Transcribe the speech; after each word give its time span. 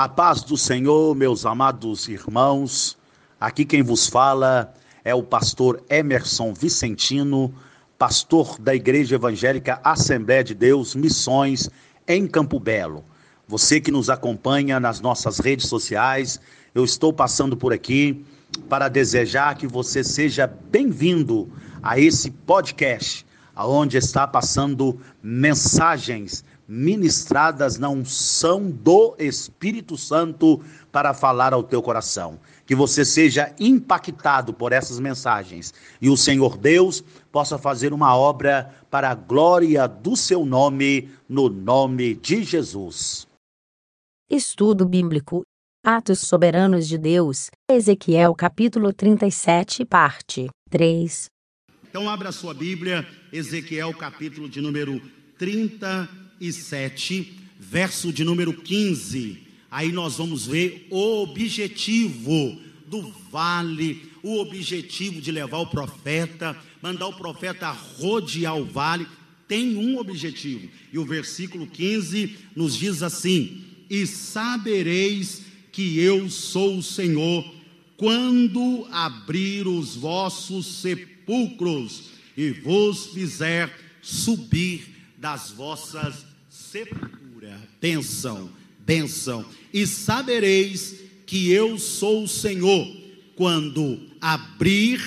A 0.00 0.08
paz 0.08 0.42
do 0.42 0.56
Senhor, 0.56 1.14
meus 1.14 1.44
amados 1.44 2.08
irmãos. 2.08 2.96
Aqui 3.38 3.66
quem 3.66 3.82
vos 3.82 4.06
fala 4.06 4.72
é 5.04 5.14
o 5.14 5.22
pastor 5.22 5.84
Emerson 5.90 6.54
Vicentino, 6.54 7.54
pastor 7.98 8.58
da 8.58 8.74
Igreja 8.74 9.16
Evangélica 9.16 9.78
Assembleia 9.84 10.42
de 10.42 10.54
Deus 10.54 10.94
Missões 10.94 11.68
em 12.08 12.26
Campo 12.26 12.58
Belo. 12.58 13.04
Você 13.46 13.78
que 13.78 13.90
nos 13.90 14.08
acompanha 14.08 14.80
nas 14.80 15.02
nossas 15.02 15.38
redes 15.38 15.68
sociais, 15.68 16.40
eu 16.74 16.82
estou 16.82 17.12
passando 17.12 17.54
por 17.54 17.70
aqui 17.70 18.24
para 18.68 18.88
desejar 18.88 19.56
que 19.56 19.66
você 19.66 20.04
seja 20.04 20.46
bem-vindo 20.46 21.50
a 21.82 21.98
esse 21.98 22.30
podcast, 22.30 23.26
aonde 23.54 23.96
está 23.96 24.26
passando 24.26 24.98
mensagens 25.22 26.44
ministradas 26.70 27.78
na 27.78 27.88
unção 27.88 28.70
do 28.70 29.16
Espírito 29.18 29.96
Santo 29.96 30.60
para 30.92 31.12
falar 31.12 31.52
ao 31.52 31.64
teu 31.64 31.82
coração. 31.82 32.38
Que 32.64 32.76
você 32.76 33.04
seja 33.04 33.52
impactado 33.58 34.54
por 34.54 34.72
essas 34.72 35.00
mensagens 35.00 35.74
e 36.00 36.08
o 36.08 36.16
Senhor 36.16 36.56
Deus 36.56 37.02
possa 37.32 37.58
fazer 37.58 37.92
uma 37.92 38.16
obra 38.16 38.72
para 38.88 39.10
a 39.10 39.14
glória 39.16 39.88
do 39.88 40.14
seu 40.14 40.44
nome, 40.44 41.10
no 41.28 41.48
nome 41.48 42.14
de 42.14 42.44
Jesus. 42.44 43.26
Estudo 44.30 44.86
Bíblico 44.86 45.42
Atos 45.82 46.18
Soberanos 46.18 46.86
de 46.86 46.98
Deus, 46.98 47.50
Ezequiel 47.66 48.34
capítulo 48.34 48.92
37, 48.92 49.82
parte 49.86 50.46
3. 50.68 51.30
Então 51.88 52.06
abra 52.06 52.32
sua 52.32 52.52
Bíblia, 52.52 53.08
Ezequiel 53.32 53.94
capítulo 53.94 54.46
de 54.46 54.60
número 54.60 55.00
37 55.38 56.10
e 56.38 56.52
7, 56.52 57.40
verso 57.58 58.12
de 58.12 58.24
número 58.24 58.52
15. 58.52 59.42
Aí 59.70 59.90
nós 59.90 60.18
vamos 60.18 60.46
ver 60.46 60.86
o 60.90 61.22
objetivo 61.22 62.60
do 62.86 63.10
vale, 63.30 64.06
o 64.22 64.38
objetivo 64.38 65.18
de 65.18 65.32
levar 65.32 65.60
o 65.60 65.70
profeta, 65.70 66.54
mandar 66.82 67.06
o 67.06 67.16
profeta 67.16 67.70
rodear 67.70 68.58
o 68.58 68.66
vale, 68.66 69.06
tem 69.48 69.78
um 69.78 69.96
objetivo. 69.96 70.68
E 70.92 70.98
o 70.98 71.06
versículo 71.06 71.66
15 71.66 72.36
nos 72.54 72.76
diz 72.76 73.02
assim: 73.02 73.64
E 73.88 74.06
sabereis 74.06 75.48
que 75.72 75.98
eu 75.98 76.28
sou 76.28 76.78
o 76.78 76.82
Senhor, 76.82 77.44
quando 77.96 78.86
abrir 78.90 79.66
os 79.66 79.94
vossos 79.94 80.66
sepulcros 80.66 82.04
e 82.36 82.50
vos 82.50 83.06
fizer 83.08 83.70
subir 84.00 84.88
das 85.18 85.50
vossas 85.50 86.24
sepultura. 86.48 87.60
Bênção, 87.80 88.50
bênção. 88.86 89.44
E 89.72 89.86
sabereis 89.86 90.96
que 91.26 91.50
eu 91.50 91.78
sou 91.78 92.24
o 92.24 92.28
Senhor, 92.28 92.86
quando 93.36 94.00
abrir 94.20 95.00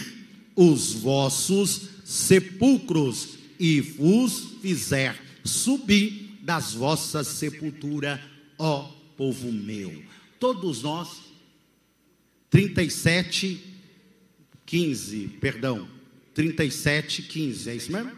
os 0.55 0.93
vossos 0.93 1.89
sepulcros 2.03 3.37
e 3.59 3.81
vos 3.81 4.57
fizer 4.61 5.19
subir 5.43 6.37
das 6.41 6.73
vossas 6.73 7.27
sepulturas, 7.27 8.19
ó 8.57 8.89
povo 9.17 9.51
meu. 9.51 10.03
Todos 10.43 10.81
nós, 10.81 11.21
37, 12.49 13.63
15, 14.65 15.37
perdão, 15.39 15.87
37, 16.33 17.21
15, 17.21 17.69
é 17.69 17.75
isso 17.77 17.89
mesmo? 17.89 18.11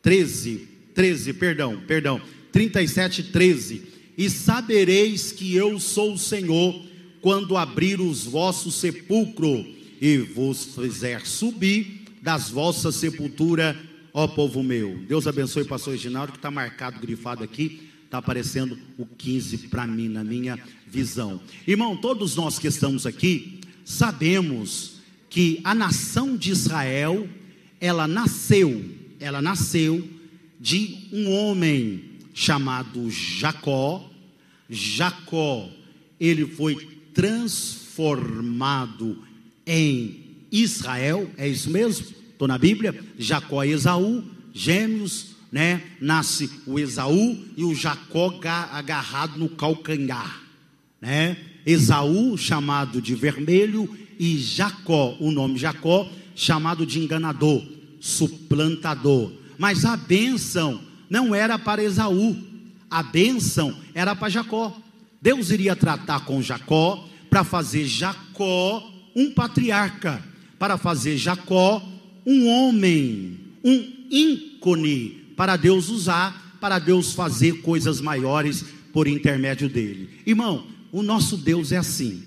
13, 0.00 0.68
13, 0.94 1.32
perdão, 1.32 1.82
perdão, 1.88 2.22
37, 2.52 3.24
13. 3.32 3.82
E 4.16 4.30
sabereis 4.30 5.32
que 5.32 5.52
eu 5.56 5.80
sou 5.80 6.14
o 6.14 6.18
Senhor, 6.18 6.86
quando 7.20 7.56
abrir 7.56 8.00
os 8.00 8.22
vossos 8.22 8.76
sepulcros 8.76 9.66
e 10.00 10.18
vos 10.18 10.76
fizer 10.76 11.26
subir 11.26 12.04
das 12.22 12.48
vossas 12.48 12.94
sepulturas, 12.94 13.76
ó 14.14 14.28
povo 14.28 14.62
meu. 14.62 14.98
Deus 14.98 15.26
abençoe 15.26 15.64
o 15.64 15.66
pastor 15.66 15.94
Reginaldo, 15.94 16.30
que 16.30 16.38
está 16.38 16.48
marcado, 16.48 17.00
grifado 17.00 17.42
aqui, 17.42 17.90
está 18.12 18.18
aparecendo 18.18 18.78
o 18.98 19.06
15 19.06 19.56
para 19.68 19.86
mim, 19.86 20.06
na 20.06 20.22
minha 20.22 20.58
visão. 20.86 21.40
Irmão, 21.66 21.96
todos 21.96 22.36
nós 22.36 22.58
que 22.58 22.68
estamos 22.68 23.06
aqui, 23.06 23.58
sabemos 23.86 24.96
que 25.30 25.62
a 25.64 25.74
nação 25.74 26.36
de 26.36 26.50
Israel, 26.50 27.26
ela 27.80 28.06
nasceu, 28.06 28.84
ela 29.18 29.40
nasceu 29.40 30.06
de 30.60 31.08
um 31.10 31.30
homem 31.30 32.04
chamado 32.34 33.10
Jacó. 33.10 34.10
Jacó, 34.68 35.70
ele 36.20 36.44
foi 36.44 36.86
transformado 37.14 37.96
em 39.66 40.20
Israel, 40.52 41.30
é 41.38 41.48
isso 41.48 41.70
mesmo? 41.70 42.06
Estou 42.30 42.46
na 42.46 42.58
Bíblia. 42.58 42.94
Jacó 43.18 43.64
e 43.64 43.70
Esaú, 43.70 44.22
gêmeos, 44.52 45.31
né? 45.52 45.82
Nasce 46.00 46.50
o 46.66 46.78
Esaú 46.78 47.36
e 47.54 47.62
o 47.62 47.74
Jacó 47.74 48.40
agarrado 48.72 49.38
no 49.38 49.50
calcanhar, 49.50 50.40
né? 50.98 51.36
Esaú, 51.66 52.36
chamado 52.38 53.02
de 53.02 53.14
vermelho, 53.14 53.88
e 54.18 54.38
Jacó, 54.38 55.16
o 55.20 55.30
nome 55.30 55.58
Jacó, 55.58 56.10
chamado 56.34 56.86
de 56.86 56.98
enganador, 56.98 57.62
suplantador. 58.00 59.32
Mas 59.58 59.84
a 59.84 59.96
bênção 59.96 60.80
não 61.08 61.34
era 61.34 61.58
para 61.58 61.84
Esaú, 61.84 62.36
a 62.90 63.02
bênção 63.02 63.76
era 63.94 64.16
para 64.16 64.30
Jacó. 64.30 64.76
Deus 65.20 65.50
iria 65.50 65.76
tratar 65.76 66.24
com 66.24 66.42
Jacó 66.42 67.06
para 67.28 67.44
fazer 67.44 67.84
Jacó 67.84 68.90
um 69.14 69.30
patriarca, 69.30 70.22
para 70.58 70.76
fazer 70.78 71.16
Jacó 71.16 71.82
um 72.26 72.48
homem, 72.48 73.38
um 73.62 73.92
ícone 74.10 75.21
para 75.42 75.56
Deus 75.56 75.88
usar, 75.88 76.56
para 76.60 76.78
Deus 76.78 77.14
fazer 77.14 77.62
coisas 77.62 78.00
maiores 78.00 78.64
por 78.92 79.08
intermédio 79.08 79.68
dele. 79.68 80.08
Irmão, 80.24 80.68
o 80.92 81.02
nosso 81.02 81.36
Deus 81.36 81.72
é 81.72 81.78
assim. 81.78 82.22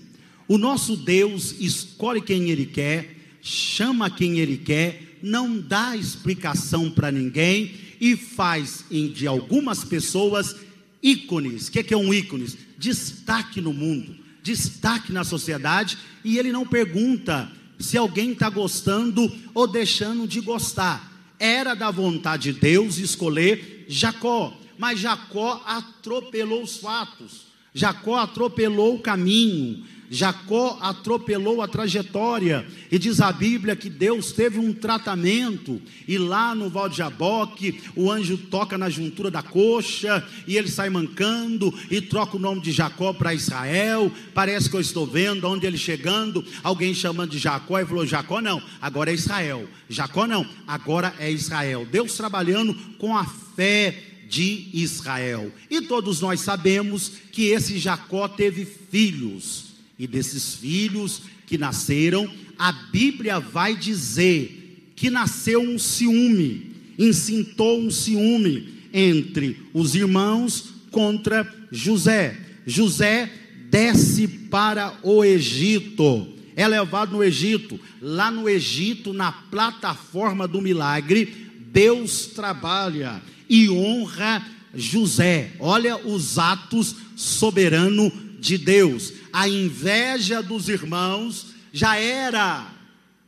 O 0.46 0.58
nosso 0.58 0.98
Deus 0.98 1.54
escolhe 1.58 2.20
quem 2.20 2.50
ele 2.50 2.66
quer, 2.66 3.16
chama 3.40 4.10
quem 4.10 4.38
ele 4.38 4.58
quer 4.58 5.16
não 5.22 5.58
dá 5.58 5.96
explicação 5.96 6.90
para 6.90 7.10
ninguém 7.10 7.72
e 7.98 8.18
faz 8.18 8.84
de 8.90 9.26
algumas 9.26 9.82
pessoas 9.82 10.54
ícones. 11.02 11.68
O 11.68 11.72
que 11.72 11.78
é, 11.78 11.82
que 11.82 11.94
é 11.94 11.96
um 11.96 12.12
ícones? 12.12 12.54
Destaque 12.76 13.62
no 13.62 13.72
mundo, 13.72 14.14
destaque 14.42 15.10
na 15.10 15.24
sociedade, 15.24 15.96
e 16.22 16.36
ele 16.36 16.52
não 16.52 16.66
pergunta 16.66 17.50
se 17.78 17.96
alguém 17.96 18.32
está 18.32 18.50
gostando 18.50 19.34
ou 19.54 19.66
deixando 19.66 20.28
de 20.28 20.38
gostar. 20.42 21.15
Era 21.38 21.74
da 21.74 21.90
vontade 21.90 22.52
de 22.52 22.60
Deus 22.60 22.98
escolher 22.98 23.84
Jacó, 23.88 24.56
mas 24.78 24.98
Jacó 24.98 25.62
atropelou 25.66 26.62
os 26.62 26.78
fatos, 26.78 27.46
Jacó 27.74 28.16
atropelou 28.16 28.96
o 28.96 29.00
caminho, 29.00 29.84
Jacó 30.10 30.78
atropelou 30.80 31.60
a 31.60 31.68
trajetória, 31.68 32.66
e 32.90 32.98
diz 32.98 33.20
a 33.20 33.32
Bíblia 33.32 33.74
que 33.74 33.90
Deus 33.90 34.32
teve 34.32 34.58
um 34.58 34.72
tratamento, 34.72 35.80
e 36.06 36.16
lá 36.16 36.54
no 36.54 36.70
Val 36.70 36.88
de 36.88 36.98
Jaboque, 36.98 37.80
o 37.94 38.10
anjo 38.10 38.38
toca 38.38 38.78
na 38.78 38.88
juntura 38.88 39.30
da 39.30 39.42
coxa, 39.42 40.26
e 40.46 40.56
ele 40.56 40.68
sai 40.68 40.90
mancando, 40.90 41.74
e 41.90 42.00
troca 42.00 42.36
o 42.36 42.40
nome 42.40 42.60
de 42.60 42.72
Jacó 42.72 43.12
para 43.12 43.34
Israel. 43.34 44.10
Parece 44.32 44.70
que 44.70 44.76
eu 44.76 44.80
estou 44.80 45.06
vendo, 45.06 45.46
onde 45.48 45.66
ele 45.66 45.78
chegando, 45.78 46.44
alguém 46.62 46.94
chamando 46.94 47.30
de 47.30 47.38
Jacó, 47.38 47.78
e 47.78 47.86
falou: 47.86 48.06
Jacó 48.06 48.40
não, 48.40 48.62
agora 48.80 49.10
é 49.10 49.14
Israel. 49.14 49.68
Jacó 49.88 50.26
não, 50.26 50.46
agora 50.66 51.14
é 51.18 51.30
Israel. 51.30 51.86
Deus 51.90 52.14
trabalhando 52.14 52.74
com 52.98 53.16
a 53.16 53.24
fé 53.24 54.02
de 54.28 54.68
Israel. 54.72 55.52
E 55.70 55.82
todos 55.82 56.20
nós 56.20 56.40
sabemos 56.40 57.12
que 57.32 57.46
esse 57.46 57.78
Jacó 57.78 58.26
teve 58.28 58.64
filhos 58.64 59.65
e 59.98 60.06
desses 60.06 60.54
filhos 60.54 61.22
que 61.46 61.56
nasceram, 61.56 62.30
a 62.58 62.72
Bíblia 62.72 63.38
vai 63.40 63.76
dizer 63.76 64.92
que 64.94 65.10
nasceu 65.10 65.60
um 65.60 65.78
ciúme, 65.78 66.72
incitou 66.98 67.80
um 67.80 67.90
ciúme 67.90 68.74
entre 68.92 69.58
os 69.72 69.94
irmãos 69.94 70.74
contra 70.90 71.50
José. 71.70 72.36
José 72.66 73.30
desce 73.70 74.26
para 74.26 74.98
o 75.02 75.24
Egito, 75.24 76.28
é 76.54 76.66
levado 76.66 77.12
no 77.12 77.22
Egito. 77.22 77.78
Lá 78.00 78.30
no 78.30 78.48
Egito, 78.48 79.12
na 79.12 79.30
plataforma 79.30 80.48
do 80.48 80.62
milagre, 80.62 81.50
Deus 81.70 82.26
trabalha 82.28 83.22
e 83.48 83.68
honra 83.68 84.44
José. 84.74 85.52
Olha 85.58 85.96
os 85.96 86.38
atos 86.38 86.96
soberano 87.14 88.10
de 88.46 88.56
Deus 88.56 89.12
a 89.32 89.46
inveja 89.46 90.42
dos 90.42 90.68
irmãos 90.70 91.48
já 91.70 91.96
era, 91.96 92.72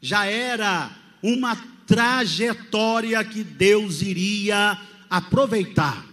já 0.00 0.24
era 0.24 0.90
uma 1.22 1.54
trajetória 1.86 3.22
que 3.22 3.44
Deus 3.44 4.00
iria 4.00 4.78
aproveitar 5.10 6.06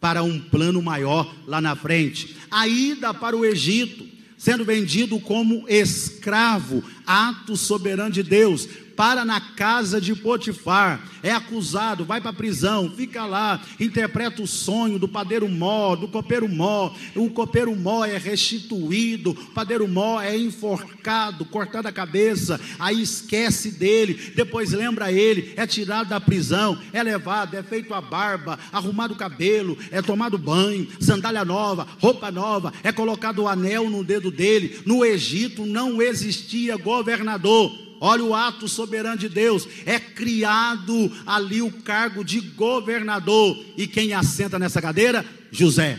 para 0.00 0.22
um 0.22 0.38
plano 0.38 0.80
maior 0.80 1.34
lá 1.48 1.60
na 1.60 1.74
frente. 1.74 2.36
A 2.48 2.68
ida 2.68 3.12
para 3.12 3.36
o 3.36 3.44
Egito, 3.44 4.06
sendo 4.38 4.64
vendido 4.64 5.18
como 5.18 5.68
escravo, 5.68 6.84
ato 7.04 7.56
soberano 7.56 8.12
de 8.12 8.22
Deus, 8.22 8.68
para 8.96 9.24
na 9.24 9.40
casa 9.40 10.00
de 10.00 10.14
Potifar, 10.14 11.02
é 11.22 11.30
acusado, 11.30 12.04
vai 12.04 12.20
para 12.20 12.30
a 12.30 12.34
prisão, 12.34 12.90
fica 12.90 13.24
lá, 13.24 13.62
interpreta 13.78 14.42
o 14.42 14.46
sonho 14.46 14.98
do 14.98 15.08
padeiro 15.08 15.48
mó, 15.48 15.96
do 15.96 16.08
copeiro 16.08 16.48
mó, 16.48 16.94
o 17.14 17.30
copeiro 17.30 17.74
mó 17.74 18.04
é 18.04 18.16
restituído, 18.18 19.30
o 19.30 19.34
padeiro 19.52 19.88
mó 19.88 20.20
é 20.20 20.36
enforcado, 20.36 21.44
cortado 21.44 21.88
a 21.88 21.92
cabeça, 21.92 22.60
aí 22.78 23.02
esquece 23.02 23.70
dele, 23.70 24.32
depois 24.34 24.72
lembra 24.72 25.10
ele, 25.10 25.54
é 25.56 25.66
tirado 25.66 26.08
da 26.08 26.20
prisão, 26.20 26.78
é 26.92 27.02
levado, 27.02 27.54
é 27.54 27.62
feito 27.62 27.94
a 27.94 28.00
barba, 28.00 28.58
arrumado 28.72 29.14
o 29.14 29.18
cabelo, 29.18 29.76
é 29.90 30.02
tomado 30.02 30.38
banho, 30.38 30.88
sandália 31.00 31.44
nova, 31.44 31.86
roupa 32.00 32.30
nova, 32.30 32.72
é 32.82 32.92
colocado 32.92 33.40
o 33.40 33.48
anel 33.48 33.88
no 33.88 34.04
dedo 34.04 34.30
dele. 34.30 34.80
No 34.84 35.04
Egito 35.04 35.66
não 35.66 36.00
existia 36.00 36.76
governador 36.76 37.84
Olha 38.06 38.22
o 38.22 38.34
ato 38.34 38.68
soberano 38.68 39.16
de 39.16 39.30
Deus. 39.30 39.66
É 39.86 39.98
criado 39.98 41.10
ali 41.24 41.62
o 41.62 41.72
cargo 41.72 42.22
de 42.22 42.38
governador. 42.38 43.58
E 43.78 43.86
quem 43.86 44.12
assenta 44.12 44.58
nessa 44.58 44.82
cadeira? 44.82 45.24
José. 45.50 45.98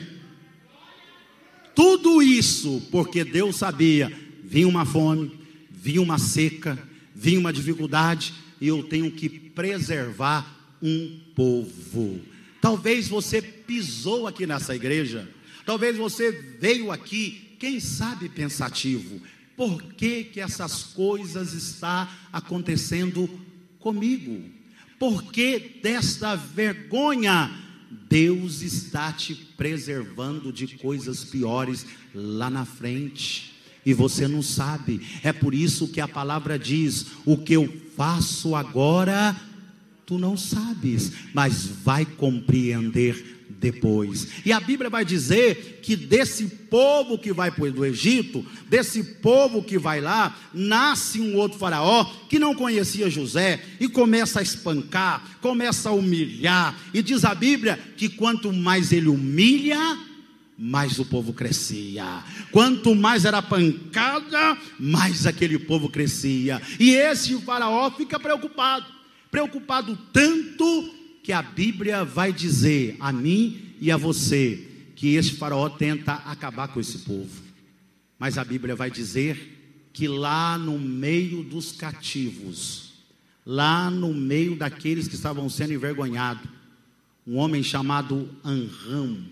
Tudo 1.74 2.22
isso 2.22 2.80
porque 2.92 3.24
Deus 3.24 3.56
sabia: 3.56 4.14
vinha 4.44 4.68
uma 4.68 4.86
fome, 4.86 5.32
vinha 5.72 6.00
uma 6.00 6.20
seca, 6.20 6.78
vinha 7.16 7.40
uma 7.40 7.52
dificuldade, 7.52 8.36
e 8.62 8.68
eu 8.68 8.84
tenho 8.84 9.10
que 9.10 9.28
preservar 9.28 10.46
um 10.84 11.20
povo. 11.36 12.22
Talvez 12.62 13.08
você 13.08 13.42
pisou 13.42 14.28
aqui 14.28 14.46
nessa 14.46 14.76
igreja, 14.76 15.28
talvez 15.66 15.98
você 15.98 16.32
veio 16.60 16.92
aqui, 16.92 17.56
quem 17.58 17.80
sabe 17.80 18.30
pensativo, 18.30 19.20
por 19.56 19.82
que, 19.94 20.26
que 20.26 20.40
essas 20.40 20.84
coisas 20.84 21.54
estão 21.54 22.08
acontecendo 22.32 23.30
comigo? 23.80 24.44
Por 25.00 25.24
que 25.24 25.80
desta 25.82 26.36
vergonha? 26.36 27.62
Deus 28.10 28.62
está 28.62 29.12
te 29.12 29.34
preservando 29.34 30.52
de 30.52 30.68
coisas 30.78 31.24
piores 31.24 31.86
lá 32.14 32.50
na 32.50 32.66
frente. 32.66 33.54
E 33.86 33.94
você 33.94 34.28
não 34.28 34.42
sabe. 34.42 35.02
É 35.24 35.32
por 35.32 35.54
isso 35.54 35.88
que 35.88 36.02
a 36.02 36.08
palavra 36.08 36.58
diz: 36.58 37.08
o 37.26 37.38
que 37.38 37.54
eu 37.54 37.72
faço 37.96 38.56
agora, 38.56 39.36
tu 40.06 40.18
não 40.18 40.36
sabes, 40.36 41.12
mas 41.34 41.66
vai 41.66 42.06
compreender 42.06 43.35
depois. 43.60 44.28
E 44.46 44.52
a 44.52 44.60
Bíblia 44.60 44.90
vai 44.90 45.06
dizer 45.06 45.80
que 45.82 45.96
desse 45.96 46.46
povo 46.46 47.18
que 47.18 47.32
vai 47.32 47.52
para 47.52 47.64
o 47.64 47.86
Egito, 47.86 48.46
desse 48.68 49.04
povo 49.04 49.64
que 49.64 49.78
vai 49.78 50.02
lá, 50.02 50.36
nasce 50.54 51.22
um 51.22 51.36
outro 51.36 51.58
faraó 51.58 52.06
que 52.30 52.40
não 52.40 52.54
conhecia 52.54 53.10
José 53.10 53.64
e 53.80 53.88
começa 53.88 54.40
a 54.40 54.44
espancar, 54.44 55.38
começa 55.42 55.90
a 55.90 55.94
humilhar. 55.94 56.78
E 56.94 57.02
diz 57.02 57.24
a 57.24 57.34
Bíblia 57.34 57.80
que 57.98 58.10
quanto 58.10 58.52
mais 58.52 58.92
ele 58.92 59.08
humilha, 59.08 59.80
mais 60.58 61.00
o 61.00 61.06
povo 61.06 61.34
crescia. 61.34 62.24
Quanto 62.52 62.96
mais 62.96 63.26
era 63.26 63.42
pancada, 63.42 64.58
mais 64.80 65.26
aquele 65.26 65.60
povo 65.60 65.90
crescia. 65.90 66.62
E 66.80 66.92
esse 66.92 67.36
faraó 67.42 67.92
fica 67.92 68.20
preocupado, 68.20 68.86
preocupado 69.30 69.98
tanto 70.14 71.05
que 71.26 71.34
a 71.34 71.42
Bíblia 71.42 72.06
vai 72.06 72.32
dizer 72.32 72.98
a 73.00 73.12
mim 73.12 73.74
e 73.82 73.90
a 73.90 73.98
você 73.98 74.64
que 74.96 75.16
este 75.16 75.38
faraó 75.38 75.68
tenta 75.68 76.14
acabar 76.14 76.68
com 76.68 76.80
esse 76.80 77.00
povo. 77.00 77.42
Mas 78.20 78.38
a 78.38 78.44
Bíblia 78.46 78.76
vai 78.76 78.92
dizer 78.92 79.90
que 79.92 80.08
lá 80.08 80.56
no 80.56 80.78
meio 80.78 81.44
dos 81.44 81.72
cativos, 81.72 82.94
lá 83.44 83.90
no 83.90 84.14
meio 84.14 84.56
daqueles 84.56 85.08
que 85.08 85.16
estavam 85.16 85.50
sendo 85.50 85.74
envergonhados, 85.74 86.48
um 87.26 87.38
homem 87.38 87.64
chamado 87.64 88.30
Anrão 88.44 89.26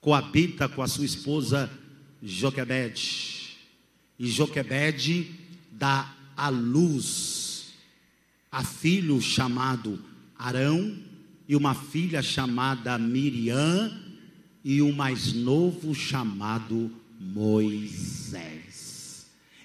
coabita 0.00 0.66
com 0.66 0.80
a 0.80 0.88
sua 0.88 1.04
esposa 1.04 1.70
Joquebede. 2.22 3.58
E 4.18 4.26
Joquebede 4.26 5.30
dá 5.72 6.10
à 6.34 6.48
luz 6.48 7.74
a 8.50 8.64
filho 8.64 9.20
chamado 9.20 10.07
Arão 10.38 10.96
e 11.48 11.56
uma 11.56 11.74
filha 11.74 12.22
chamada 12.22 12.96
Miriam 12.98 13.92
e 14.64 14.80
o 14.80 14.92
mais 14.92 15.32
novo 15.32 15.94
chamado 15.94 16.90
Moisés. 17.18 18.78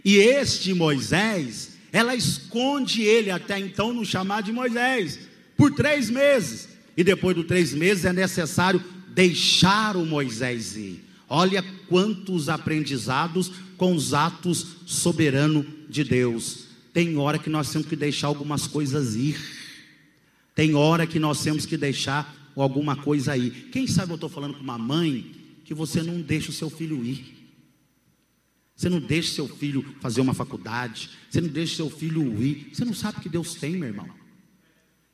E 0.03 0.17
este 0.17 0.73
Moisés, 0.73 1.73
ela 1.91 2.15
esconde 2.15 3.03
ele 3.03 3.29
até 3.29 3.59
então 3.59 3.93
no 3.93 4.05
chamado 4.05 4.45
de 4.45 4.51
Moisés 4.51 5.19
por 5.55 5.71
três 5.73 6.09
meses. 6.09 6.69
E 6.95 7.03
depois 7.03 7.35
dos 7.35 7.45
três 7.45 7.73
meses 7.73 8.05
é 8.05 8.13
necessário 8.13 8.83
deixar 9.13 9.95
o 9.95 10.05
Moisés 10.05 10.75
ir. 10.75 11.03
Olha 11.29 11.63
quantos 11.87 12.49
aprendizados 12.49 13.51
com 13.77 13.95
os 13.95 14.13
atos 14.13 14.77
soberanos 14.85 15.65
de 15.89 16.03
Deus. 16.03 16.65
Tem 16.93 17.17
hora 17.17 17.39
que 17.39 17.49
nós 17.49 17.71
temos 17.71 17.87
que 17.87 17.95
deixar 17.95 18.27
algumas 18.27 18.67
coisas 18.67 19.15
ir. 19.15 19.35
Tem 20.55 20.75
hora 20.75 21.07
que 21.07 21.19
nós 21.19 21.41
temos 21.41 21.65
que 21.65 21.77
deixar 21.77 22.51
alguma 22.55 22.95
coisa 22.95 23.33
aí. 23.33 23.50
Quem 23.71 23.88
sabe 23.88 24.11
eu 24.11 24.15
estou 24.15 24.29
falando 24.29 24.55
com 24.55 24.63
uma 24.63 24.77
mãe 24.77 25.31
que 25.63 25.73
você 25.73 26.03
não 26.03 26.21
deixa 26.21 26.50
o 26.50 26.53
seu 26.53 26.69
filho 26.69 27.03
ir. 27.03 27.33
Você 28.75 28.89
não 28.89 29.00
deixa 29.00 29.33
seu 29.33 29.47
filho 29.47 29.95
fazer 30.01 30.21
uma 30.21 30.33
faculdade. 30.33 31.09
Você 31.29 31.39
não 31.41 31.50
deixa 31.50 31.75
seu 31.77 31.89
filho 31.89 32.41
ir. 32.41 32.69
Você 32.73 32.83
não 32.83 32.94
sabe 32.94 33.17
o 33.17 33.21
que 33.21 33.29
Deus 33.29 33.55
tem, 33.55 33.73
meu 33.73 33.89
irmão. 33.89 34.09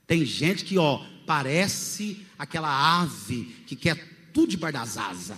Tem 0.07 0.25
gente 0.25 0.65
que, 0.65 0.77
ó, 0.77 1.05
parece 1.25 2.25
aquela 2.37 3.01
ave 3.01 3.55
que 3.67 3.75
quer 3.75 4.29
tudo 4.33 4.49
debaixo 4.49 4.77
das 4.77 4.97
asas. 4.97 5.37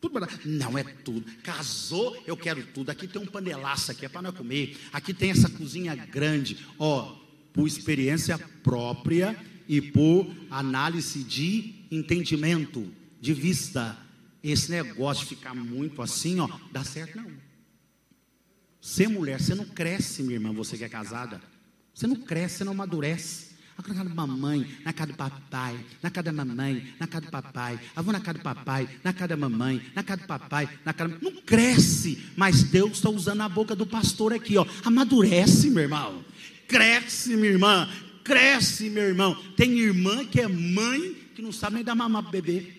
Tudo 0.00 0.20
Não 0.44 0.78
é 0.78 0.84
tudo. 0.84 1.24
Casou, 1.42 2.16
eu 2.26 2.36
quero 2.36 2.64
tudo. 2.66 2.90
Aqui 2.90 3.08
tem 3.08 3.20
um 3.20 3.26
panelaço 3.26 3.90
aqui, 3.90 4.06
é 4.06 4.08
para 4.08 4.22
nós 4.22 4.36
comer. 4.36 4.76
Aqui 4.92 5.12
tem 5.12 5.30
essa 5.30 5.48
cozinha 5.48 5.94
grande. 5.96 6.58
Ó, 6.78 7.25
por 7.56 7.66
experiência 7.66 8.38
própria 8.62 9.34
e 9.66 9.80
por 9.80 10.30
análise 10.50 11.24
de 11.24 11.74
entendimento, 11.90 12.86
de 13.20 13.32
vista. 13.32 13.98
Esse 14.42 14.70
negócio 14.70 15.26
de 15.26 15.34
ficar 15.34 15.54
muito 15.54 16.00
assim, 16.02 16.38
ó, 16.38 16.48
dá 16.70 16.84
certo 16.84 17.16
não. 17.16 17.30
Ser 18.80 19.08
mulher, 19.08 19.40
você 19.40 19.54
não 19.54 19.64
cresce, 19.64 20.22
minha 20.22 20.34
irmã, 20.34 20.52
você 20.52 20.76
que 20.76 20.84
é 20.84 20.88
casada. 20.88 21.40
Você 21.92 22.06
não 22.06 22.16
cresce, 22.16 22.58
você 22.58 22.64
não 22.64 22.72
amadurece. 22.72 23.56
Na 23.76 23.84
casa 23.84 24.04
da 24.04 24.14
mamãe, 24.14 24.66
na 24.84 24.92
casa 24.92 25.12
do 25.12 25.18
papai, 25.18 25.84
na 26.02 26.10
casa 26.10 26.24
da 26.24 26.32
mamãe, 26.32 26.94
na 26.98 27.06
casa 27.06 27.26
do 27.26 27.30
papai. 27.30 27.80
Vou 27.96 28.12
na 28.12 28.20
casa 28.20 28.38
do 28.38 28.42
papai, 28.42 28.88
na 29.04 29.12
casa 29.12 29.28
da 29.28 29.36
mamãe, 29.36 29.82
na 29.94 30.02
casa 30.02 30.22
do 30.22 30.26
papai, 30.26 30.68
na 30.84 30.94
casa. 30.94 31.18
Não 31.20 31.32
cresce, 31.32 32.24
mas 32.36 32.62
Deus 32.62 32.92
está 32.92 33.10
usando 33.10 33.42
a 33.42 33.48
boca 33.48 33.76
do 33.76 33.86
pastor 33.86 34.32
aqui, 34.32 34.56
ó. 34.56 34.64
Amadurece, 34.82 35.68
meu 35.68 35.82
irmão. 35.82 36.24
Cresce, 36.66 37.36
minha 37.36 37.50
irmã. 37.50 37.88
Cresce, 38.24 38.90
meu 38.90 39.04
irmão. 39.04 39.34
Tem 39.56 39.78
irmã 39.78 40.24
que 40.24 40.40
é 40.40 40.48
mãe 40.48 41.14
que 41.34 41.42
não 41.42 41.52
sabe 41.52 41.76
nem 41.76 41.84
dar 41.84 41.94
mamar 41.94 42.22
para 42.22 42.32
bebê. 42.32 42.72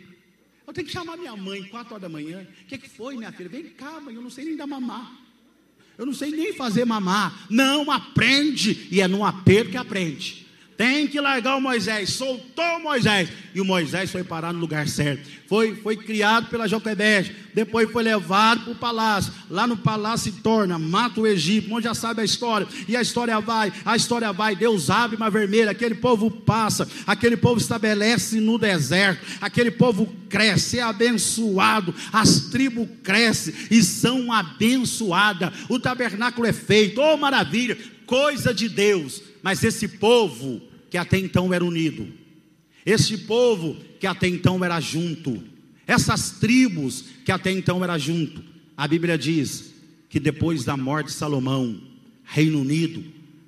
Eu 0.65 0.73
tenho 0.73 0.87
que 0.87 0.91
chamar 0.91 1.15
minha 1.15 1.35
mãe, 1.35 1.63
quatro 1.63 1.93
horas 1.93 2.01
da 2.01 2.09
manhã. 2.09 2.45
O 2.63 2.65
que, 2.65 2.75
é 2.75 2.77
que 2.77 2.89
foi, 2.89 3.15
minha 3.15 3.31
filha? 3.31 3.47
Vem 3.47 3.65
cá, 3.65 4.01
mãe, 4.01 4.15
eu 4.15 4.21
não 4.21 4.29
sei 4.29 4.45
nem 4.45 4.57
dar 4.57 4.67
mamar. 4.67 5.11
Eu 5.97 6.05
não 6.05 6.13
sei 6.13 6.31
nem 6.31 6.53
fazer 6.53 6.85
mamar. 6.85 7.47
Não, 7.49 7.89
aprende. 7.91 8.87
E 8.91 8.99
é 8.99 9.07
num 9.07 9.23
aperto 9.23 9.71
que 9.71 9.77
aprende. 9.77 10.46
Tem 10.77 11.07
que 11.07 11.19
largar 11.19 11.57
o 11.57 11.61
Moisés. 11.61 12.11
Soltou 12.11 12.77
o 12.77 12.83
Moisés. 12.83 13.29
E 13.55 13.59
o 13.59 13.65
Moisés 13.65 14.11
foi 14.11 14.23
parar 14.23 14.53
no 14.53 14.59
lugar 14.59 14.87
certo. 14.87 15.27
Foi, 15.47 15.75
foi 15.75 15.97
criado 15.97 16.49
pela 16.49 16.67
Joquebede. 16.67 17.35
Depois 17.51 17.91
foi 17.91 18.03
levado 18.03 18.61
para 18.61 18.71
o 18.71 18.75
palácio. 18.75 19.33
Lá 19.49 19.65
no 19.65 19.75
palácio 19.75 20.31
se 20.31 20.41
torna, 20.41 20.77
mata 20.77 21.19
o 21.19 21.25
Egito. 21.25 21.73
Onde 21.73 21.85
já 21.85 21.95
sabe 21.95 22.21
a 22.21 22.23
história. 22.23 22.67
E 22.87 22.95
a 22.95 23.01
história 23.01 23.39
vai, 23.39 23.73
a 23.83 23.95
história 23.95 24.31
vai. 24.31 24.55
Deus 24.55 24.91
abre 24.91 25.17
uma 25.17 25.31
vermelha. 25.31 25.71
Aquele 25.71 25.95
povo 25.95 26.29
passa. 26.29 26.87
Aquele 27.07 27.35
povo 27.35 27.59
estabelece 27.59 28.39
no 28.39 28.59
deserto. 28.59 29.25
Aquele 29.41 29.71
povo 29.71 30.13
cresce, 30.29 30.77
é 30.77 30.83
abençoado. 30.83 31.95
As 32.13 32.41
tribos 32.51 32.87
crescem 33.01 33.51
e 33.71 33.81
são 33.81 34.31
abençoadas. 34.31 35.51
O 35.67 35.79
tabernáculo 35.79 36.45
é 36.45 36.53
feito. 36.53 37.01
Oh, 37.01 37.17
maravilha! 37.17 37.96
Coisa 38.07 38.51
de 38.53 38.67
Deus. 38.67 39.21
Mas 39.43 39.63
esse 39.63 39.87
povo 39.87 40.61
que 40.89 40.97
até 40.97 41.19
então 41.19 41.53
era 41.53 41.63
unido, 41.63 42.07
esse 42.85 43.17
povo 43.19 43.75
que 43.99 44.07
até 44.07 44.27
então 44.27 44.63
era 44.63 44.79
junto, 44.79 45.43
essas 45.85 46.31
tribos 46.31 47.03
que 47.25 47.31
até 47.31 47.51
então 47.51 47.83
era 47.83 47.97
junto, 47.97 48.41
a 48.75 48.87
Bíblia 48.87 49.17
diz 49.17 49.73
que 50.09 50.19
depois 50.19 50.63
da 50.63 50.77
morte 50.77 51.07
de 51.07 51.13
Salomão, 51.13 51.81
Reino 52.23 52.61
Unido, 52.61 53.03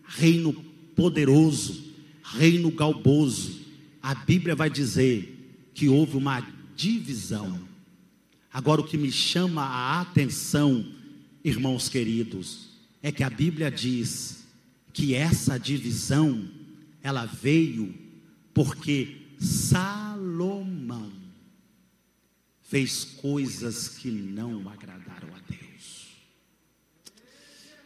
reino 0.05 0.53
poderoso, 0.95 1.83
reino 2.23 2.71
galboso. 2.71 3.59
A 4.01 4.13
Bíblia 4.15 4.55
vai 4.55 4.69
dizer 4.69 5.69
que 5.73 5.87
houve 5.87 6.17
uma 6.17 6.45
divisão. 6.75 7.59
Agora, 8.51 8.81
o 8.81 8.83
que 8.83 8.97
me 8.97 9.11
chama 9.11 9.61
a 9.61 10.01
atenção, 10.01 10.85
irmãos 11.43 11.87
queridos, 11.87 12.69
é 13.01 13.11
que 13.11 13.23
a 13.23 13.29
Bíblia 13.29 13.69
diz 13.69 14.38
que 14.93 15.13
essa 15.13 15.57
divisão, 15.57 16.49
ela 17.01 17.25
veio 17.25 17.93
porque 18.53 19.17
Salomão 19.39 21.11
fez 22.61 23.03
coisas 23.03 23.87
que 23.87 24.11
não 24.11 24.69
agradaram 24.69 25.29
a 25.35 25.39
Deus. 25.49 26.07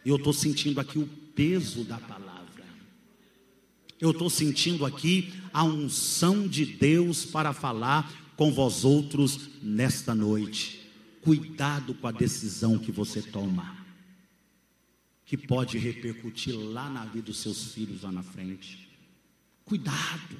E 0.04 0.08
eu 0.08 0.16
estou 0.16 0.32
sentindo 0.32 0.80
aqui 0.80 0.98
o 0.98 1.06
peso 1.06 1.84
da 1.84 1.98
palavra. 1.98 2.64
Eu 4.00 4.10
estou 4.10 4.28
sentindo 4.28 4.84
aqui 4.84 5.32
a 5.52 5.64
unção 5.64 6.46
de 6.46 6.66
Deus 6.66 7.24
para 7.24 7.52
falar 7.52 8.12
com 8.36 8.52
vós 8.52 8.84
outros 8.84 9.48
nesta 9.62 10.14
noite. 10.14 10.80
Cuidado 11.22 11.94
com 11.94 12.06
a 12.06 12.12
decisão 12.12 12.78
que 12.78 12.92
você 12.92 13.22
toma, 13.22 13.83
que 15.36 15.48
pode 15.48 15.78
repercutir 15.78 16.56
lá 16.56 16.88
na 16.88 17.04
vida 17.06 17.26
dos 17.26 17.38
seus 17.38 17.72
filhos 17.72 18.02
lá 18.02 18.12
na 18.12 18.22
frente. 18.22 18.88
Cuidado. 19.64 20.36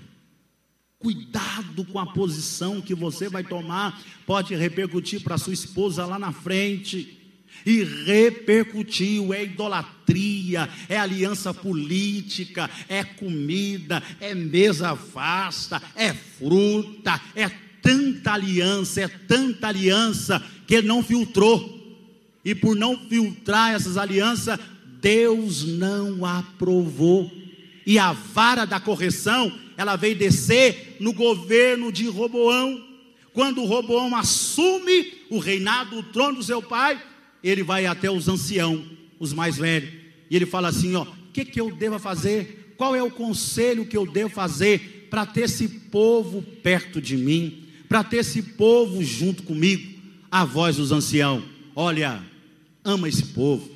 Cuidado 1.01 1.85
com 1.87 1.99
a 1.99 2.13
posição 2.13 2.81
que 2.81 2.95
você 2.95 3.29
vai 3.29 3.43
tomar, 3.43 4.01
pode 4.25 4.55
repercutir 4.55 5.21
para 5.21 5.37
sua 5.37 5.53
esposa 5.53 6.07
lá 6.07 6.17
na 6.17 6.33
frente. 6.33 7.19
E 7.67 7.83
repercutiu, 7.83 9.35
é 9.35 9.43
idolatria, 9.43 10.69
é 10.89 10.97
aliança 10.97 11.53
política, 11.53 12.71
é 12.89 13.03
comida, 13.03 14.01
é 14.21 14.33
mesa 14.33 14.95
vasta, 14.95 15.83
é 15.97 16.15
fruta, 16.15 17.21
é 17.35 17.49
tanta 17.83 18.33
aliança, 18.33 19.01
é 19.01 19.09
tanta 19.09 19.69
aliança 19.69 20.41
que 20.69 20.77
ele 20.77 20.87
não 20.87 21.03
filtrou. 21.03 21.75
E 22.45 22.55
por 22.55 22.77
não 22.77 23.09
filtrar 23.09 23.73
essas 23.73 23.97
alianças, 23.97 24.61
Deus 25.05 25.65
não 25.65 26.25
aprovou. 26.25 27.31
E 27.85 27.99
a 27.99 28.13
vara 28.13 28.65
da 28.65 28.81
correção, 28.81 29.53
ela 29.77 29.97
veio 29.97 30.17
descer 30.17 30.97
no 30.99 31.13
governo 31.13 31.93
de 31.93 32.07
Roboão. 32.07 32.83
Quando 33.35 33.65
Roboão 33.65 34.17
assume 34.17 35.13
o 35.29 35.39
reinado, 35.39 35.99
o 35.99 36.03
trono 36.03 36.39
do 36.39 36.43
seu 36.43 36.63
pai, 36.63 36.99
ele 37.43 37.63
vai 37.63 37.85
até 37.85 38.11
os 38.11 38.29
anciãos, 38.29 38.81
os 39.21 39.35
mais 39.35 39.59
velhos, 39.59 39.91
e 40.31 40.37
ele 40.37 40.47
fala 40.47 40.69
assim: 40.69 40.95
ó, 40.95 41.03
o 41.03 41.33
que, 41.33 41.45
que 41.45 41.61
eu 41.61 41.71
devo 41.71 41.99
fazer? 41.99 42.75
Qual 42.79 42.97
é 42.97 43.03
o 43.03 43.11
conselho 43.11 43.85
que 43.85 43.97
eu 43.97 44.07
devo 44.07 44.31
fazer 44.31 45.09
para 45.11 45.27
ter 45.27 45.43
esse 45.43 45.69
povo 45.69 46.41
perto 46.63 47.03
de 47.03 47.17
mim? 47.17 47.65
para 47.95 48.03
ter 48.03 48.17
esse 48.17 48.43
povo 48.43 49.05
junto 49.05 49.45
comigo. 49.45 50.01
A 50.29 50.45
voz 50.45 50.77
dos 50.77 50.91
anciãos: 50.91 51.45
olha, 51.77 52.21
ama 52.85 53.09
esse 53.09 53.27
povo, 53.27 53.71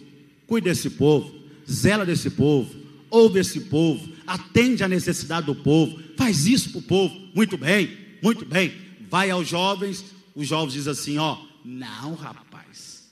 cuida 0.48 0.70
desse 0.70 0.90
povo, 0.90 1.32
zela 1.70 2.04
desse 2.04 2.30
povo, 2.30 2.74
ouve 3.10 3.38
esse 3.38 3.60
povo, 3.60 4.10
atende 4.26 4.82
a 4.82 4.88
necessidade 4.88 5.46
do 5.46 5.54
povo, 5.54 6.02
faz 6.16 6.46
isso 6.46 6.70
para 6.70 6.78
o 6.78 6.82
povo. 6.82 7.28
Muito 7.34 7.56
bem, 7.56 7.96
muito 8.22 8.44
bem. 8.44 8.72
Vai 9.08 9.30
aos 9.30 9.46
jovens, 9.46 10.04
os 10.34 10.48
jovens 10.48 10.72
dizem 10.72 10.90
assim: 10.90 11.18
ó, 11.18 11.38
não, 11.64 12.14
rapaz, 12.14 13.08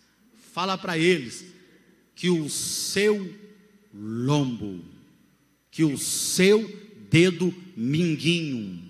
fala 0.52 0.76
para 0.78 0.98
eles 0.98 1.44
que 2.14 2.30
o 2.30 2.48
seu 2.48 3.32
lombo, 3.94 4.80
que 5.70 5.84
o 5.84 5.98
seu 5.98 6.66
dedo 7.10 7.54
minguinho, 7.76 8.82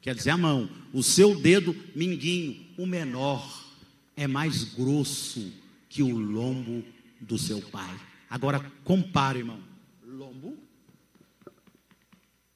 quer 0.00 0.14
dizer 0.14 0.30
a 0.30 0.38
mão, 0.38 0.70
o 0.92 1.02
seu 1.02 1.38
dedo 1.38 1.76
minguinho, 1.94 2.56
o 2.78 2.86
menor, 2.86 3.68
é 4.16 4.26
mais 4.26 4.64
grosso 4.64 5.52
que 5.90 6.02
o 6.02 6.16
lombo 6.16 6.82
do 7.20 7.38
seu 7.38 7.60
pai. 7.60 8.00
Agora 8.28 8.60
compare, 8.84 9.40
irmão, 9.40 9.60
lombo 10.04 10.58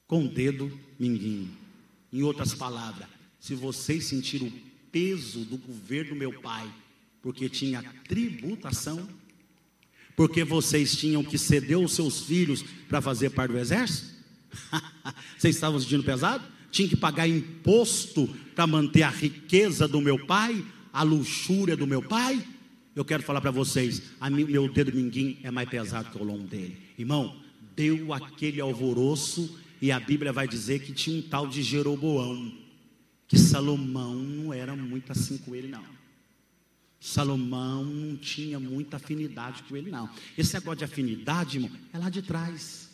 com 0.07 0.25
dedo 0.25 0.71
minguinho. 0.99 1.49
Em 2.11 2.23
outras 2.23 2.53
palavras, 2.53 3.07
se 3.39 3.53
vocês 3.55 4.05
sentiram 4.05 4.47
o 4.47 4.53
peso 4.91 5.39
do 5.45 5.57
governo 5.57 6.11
do 6.11 6.15
meu 6.15 6.41
pai, 6.41 6.71
porque 7.21 7.49
tinha 7.49 7.83
tributação, 8.07 9.07
porque 10.15 10.43
vocês 10.43 10.95
tinham 10.95 11.23
que 11.23 11.37
ceder 11.37 11.77
os 11.77 11.93
seus 11.93 12.21
filhos 12.21 12.63
para 12.87 13.01
fazer 13.01 13.31
parte 13.31 13.51
do 13.51 13.59
exército? 13.59 14.15
vocês 15.37 15.55
estavam 15.55 15.79
sentindo 15.79 16.03
pesado? 16.03 16.55
tinha 16.75 16.89
que 16.89 16.97
pagar 16.97 17.25
imposto 17.25 18.27
para 18.53 18.67
manter 18.67 19.03
a 19.03 19.09
riqueza 19.09 19.87
do 19.87 20.01
meu 20.01 20.25
pai, 20.25 20.61
a 20.91 21.03
luxúria 21.03 21.77
do 21.77 21.87
meu 21.87 22.01
pai. 22.01 22.45
Eu 22.95 23.03
quero 23.03 23.23
falar 23.23 23.41
para 23.41 23.51
vocês, 23.51 24.01
meu 24.31 24.71
dedo 24.71 24.95
minguim 24.95 25.37
é 25.43 25.51
mais 25.51 25.67
pesado 25.67 26.09
que 26.09 26.17
o 26.17 26.23
longo 26.23 26.47
dele. 26.47 26.77
Irmão, 26.97 27.35
deu 27.75 28.13
aquele 28.13 28.61
alvoroço 28.61 29.59
e 29.81 29.91
a 29.91 29.99
Bíblia 29.99 30.31
vai 30.31 30.47
dizer 30.47 30.79
que 30.79 30.93
tinha 30.93 31.19
um 31.19 31.21
tal 31.21 31.45
de 31.45 31.61
Jeroboão, 31.61 32.53
que 33.27 33.37
Salomão 33.37 34.15
não 34.15 34.53
era 34.53 34.75
muito 34.75 35.11
assim 35.11 35.37
com 35.39 35.53
ele 35.53 35.67
não. 35.67 35.83
Salomão 36.97 37.83
não 37.83 38.15
tinha 38.15 38.59
muita 38.59 38.95
afinidade 38.95 39.63
com 39.63 39.75
ele 39.75 39.91
não. 39.91 40.09
Esse 40.37 40.53
negócio 40.53 40.77
de 40.77 40.85
afinidade, 40.85 41.57
irmão, 41.57 41.71
é 41.91 41.97
lá 41.97 42.09
de 42.09 42.21
trás. 42.21 42.89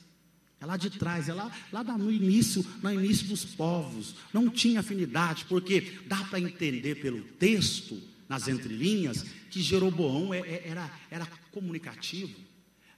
É 0.59 0.65
lá 0.65 0.77
de 0.77 0.89
trás, 0.89 1.29
é 1.29 1.33
lá, 1.33 1.51
lá 1.71 1.83
no 1.83 2.11
início, 2.11 2.65
no 2.83 2.91
início 2.91 3.27
dos 3.27 3.45
povos. 3.45 4.15
Não 4.33 4.49
tinha 4.49 4.79
afinidade, 4.79 5.45
porque 5.45 5.97
dá 6.07 6.23
para 6.25 6.39
entender 6.39 6.95
pelo 6.95 7.21
texto, 7.21 7.99
nas 8.31 8.47
entrelinhas, 8.47 9.25
que 9.49 9.61
Jeroboão 9.61 10.33
é, 10.33 10.39
é, 10.39 10.63
era, 10.67 10.89
era 11.11 11.27
comunicativo. 11.51 12.33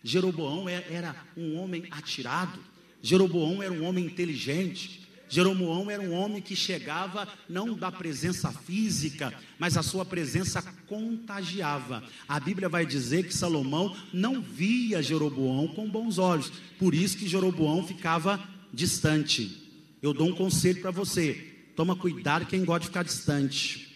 Jeroboão 0.03 0.69
é, 0.69 0.85
era 0.91 1.15
um 1.35 1.57
homem 1.57 1.85
atirado. 1.89 2.59
Jeroboão 3.01 3.63
era 3.63 3.73
um 3.73 3.83
homem 3.83 4.05
inteligente. 4.05 5.01
Jeroboão 5.27 5.89
era 5.89 6.03
um 6.03 6.13
homem 6.13 6.39
que 6.39 6.55
chegava 6.55 7.27
não 7.49 7.73
da 7.73 7.91
presença 7.91 8.51
física, 8.51 9.33
mas 9.57 9.75
a 9.75 9.81
sua 9.81 10.05
presença 10.05 10.61
contagiava. 10.85 12.03
A 12.27 12.39
Bíblia 12.39 12.69
vai 12.69 12.85
dizer 12.85 13.25
que 13.25 13.33
Salomão 13.33 13.97
não 14.13 14.39
via 14.39 15.01
Jeroboão 15.01 15.67
com 15.69 15.89
bons 15.89 16.19
olhos, 16.19 16.53
por 16.77 16.93
isso 16.93 17.17
que 17.17 17.27
Jeroboão 17.27 17.87
ficava 17.87 18.39
distante. 18.71 19.63
Eu 19.99 20.13
dou 20.13 20.27
um 20.27 20.35
conselho 20.35 20.79
para 20.79 20.91
você: 20.91 21.33
toma 21.75 21.95
cuidado 21.95 22.45
quem 22.45 22.63
gosta 22.63 22.81
de 22.81 22.87
ficar 22.89 23.03
distante. 23.03 23.92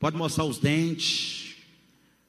Pode 0.00 0.16
mostrar 0.16 0.44
os 0.44 0.56
dentes, 0.56 1.56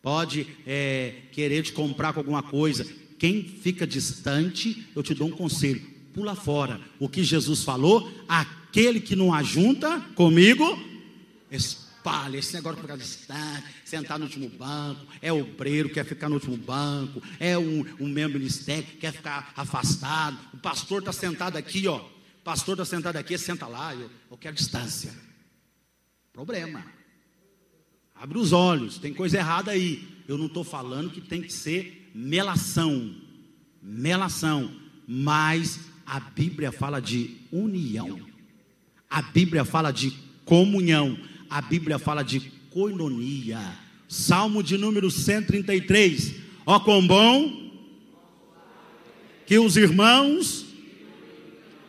pode 0.01 0.45
é, 0.67 1.21
querer 1.31 1.63
te 1.63 1.71
comprar 1.71 2.11
com 2.11 2.19
alguma 2.19 2.43
coisa. 2.43 2.85
Quem 3.17 3.41
fica 3.43 3.87
distante, 3.87 4.85
eu 4.93 5.01
te 5.01 5.13
dou 5.13 5.29
um 5.29 5.31
conselho: 5.31 5.81
pula 6.13 6.35
fora. 6.35 6.81
O 6.99 7.07
que 7.07 7.23
Jesus 7.23 7.63
falou, 7.63 8.11
aquele 8.27 8.99
que 8.99 9.15
não 9.15 9.33
ajunta 9.33 10.01
comigo, 10.15 10.65
espalha. 11.49 12.37
Esse 12.37 12.53
negócio 12.55 12.75
de 12.75 12.81
ficar 12.81 12.97
distante, 12.97 13.63
sentar 13.85 14.19
no 14.19 14.25
último 14.25 14.49
banco, 14.49 15.07
é 15.21 15.31
obreiro, 15.31 15.89
quer 15.89 16.03
ficar 16.03 16.27
no 16.27 16.35
último 16.35 16.57
banco, 16.57 17.23
é 17.39 17.57
um, 17.57 17.85
um 18.01 18.07
membro 18.09 18.37
ministério, 18.37 18.83
quer 18.99 19.13
ficar 19.13 19.53
afastado. 19.55 20.37
O 20.53 20.57
pastor 20.57 20.99
está 20.99 21.13
sentado 21.13 21.55
aqui, 21.55 21.87
ó. 21.87 22.03
Pastor 22.43 22.73
está 22.73 22.83
sentado 22.83 23.15
aqui, 23.15 23.37
senta 23.37 23.65
lá, 23.65 23.95
eu, 23.95 24.09
eu 24.29 24.37
quero 24.37 24.57
distância. 24.57 25.13
Problema. 26.33 26.83
Abre 28.21 28.37
os 28.37 28.53
olhos, 28.53 28.99
tem 28.99 29.11
coisa 29.11 29.39
errada 29.39 29.71
aí. 29.71 30.07
Eu 30.27 30.37
não 30.37 30.45
estou 30.45 30.63
falando 30.63 31.09
que 31.09 31.19
tem 31.19 31.41
que 31.41 31.51
ser 31.51 32.11
melação. 32.13 33.15
Melação. 33.81 34.71
Mas 35.07 35.79
a 36.05 36.19
Bíblia 36.19 36.71
fala 36.71 37.01
de 37.01 37.37
união, 37.51 38.19
a 39.09 39.23
Bíblia 39.23 39.65
fala 39.65 39.91
de 39.91 40.13
comunhão, 40.45 41.17
a 41.49 41.63
Bíblia 41.63 41.97
fala 41.97 42.21
de 42.21 42.39
coinonia. 42.69 43.59
Salmo 44.07 44.61
de 44.61 44.77
número 44.77 45.09
133. 45.09 46.35
Ó 46.63 46.79
quão 46.79 47.07
bom 47.07 47.71
que 49.47 49.57
os 49.57 49.77
irmãos. 49.77 50.67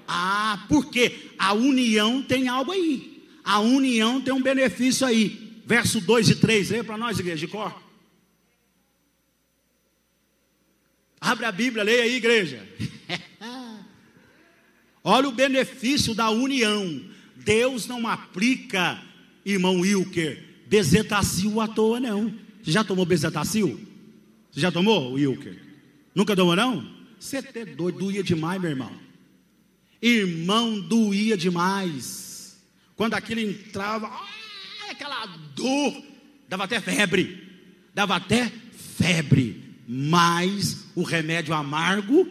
Ah, 0.08 0.64
porque 0.66 1.34
a 1.38 1.52
união 1.52 2.22
tem 2.22 2.48
algo 2.48 2.72
aí. 2.72 3.22
A 3.44 3.60
união 3.60 4.18
tem 4.18 4.32
um 4.32 4.40
benefício 4.40 5.06
aí. 5.06 5.41
Verso 5.64 6.00
2 6.00 6.30
e 6.30 6.34
3, 6.36 6.70
leia 6.70 6.84
para 6.84 6.98
nós, 6.98 7.18
igreja 7.18 7.46
de 7.46 7.52
cor. 7.52 7.80
Abre 11.20 11.44
a 11.46 11.52
Bíblia, 11.52 11.84
leia 11.84 12.02
aí, 12.02 12.16
igreja. 12.16 12.66
Olha 15.04 15.28
o 15.28 15.32
benefício 15.32 16.14
da 16.14 16.30
união. 16.30 17.04
Deus 17.36 17.86
não 17.86 18.06
aplica, 18.06 19.02
irmão 19.44 19.80
Wilker, 19.80 20.42
bezetacil 20.66 21.60
à 21.60 21.68
toa, 21.68 22.00
não. 22.00 22.34
Você 22.62 22.72
já 22.72 22.84
tomou 22.84 23.04
bezetacil? 23.04 23.80
Você 24.50 24.60
já 24.60 24.70
tomou, 24.70 25.12
Wilker? 25.12 25.60
Nunca 26.14 26.36
tomou, 26.36 26.54
não? 26.54 27.02
Você 27.18 27.38
é 27.38 27.64
doido, 27.64 27.98
doía 27.98 28.22
demais, 28.22 28.60
meu 28.60 28.70
irmão. 28.70 28.92
Irmão, 30.00 30.80
doía 30.80 31.36
demais. 31.36 32.60
Quando 32.96 33.14
aquilo 33.14 33.40
entrava, 33.40 34.10
aquela 34.92 35.26
dor, 35.54 36.02
dava 36.48 36.64
até 36.64 36.80
febre. 36.80 37.42
Dava 37.94 38.16
até 38.16 38.50
febre. 38.96 39.62
Mas 39.86 40.86
o 40.94 41.02
remédio 41.02 41.54
amargo, 41.54 42.26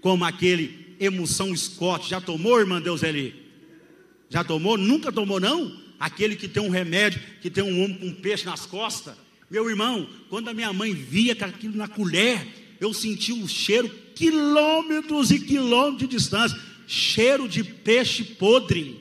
como 0.00 0.24
aquele 0.24 0.96
emoção 0.98 1.54
Scott, 1.56 2.08
já 2.08 2.20
tomou, 2.20 2.58
irmã 2.58 2.80
Deus 2.80 3.04
ali? 3.04 3.34
Já 4.28 4.42
tomou? 4.42 4.76
Nunca 4.76 5.12
tomou, 5.12 5.38
não? 5.38 5.80
Aquele 6.00 6.34
que 6.34 6.48
tem 6.48 6.62
um 6.62 6.70
remédio, 6.70 7.20
que 7.40 7.50
tem 7.50 7.62
um 7.62 7.84
homem 7.84 7.98
com 7.98 8.06
um 8.06 8.14
peixe 8.14 8.44
nas 8.44 8.66
costas. 8.66 9.14
Meu 9.50 9.68
irmão, 9.68 10.08
quando 10.28 10.48
a 10.48 10.54
minha 10.54 10.72
mãe 10.72 10.92
via 10.92 11.32
aquilo 11.32 11.76
na 11.76 11.86
colher, 11.86 12.44
eu 12.80 12.92
sentia 12.92 13.34
o 13.34 13.48
cheiro 13.48 13.88
quilômetros 14.14 15.30
e 15.30 15.38
quilômetros 15.38 16.08
de 16.08 16.16
distância 16.16 16.58
cheiro 16.86 17.48
de 17.48 17.62
peixe 17.62 18.24
podre. 18.24 19.00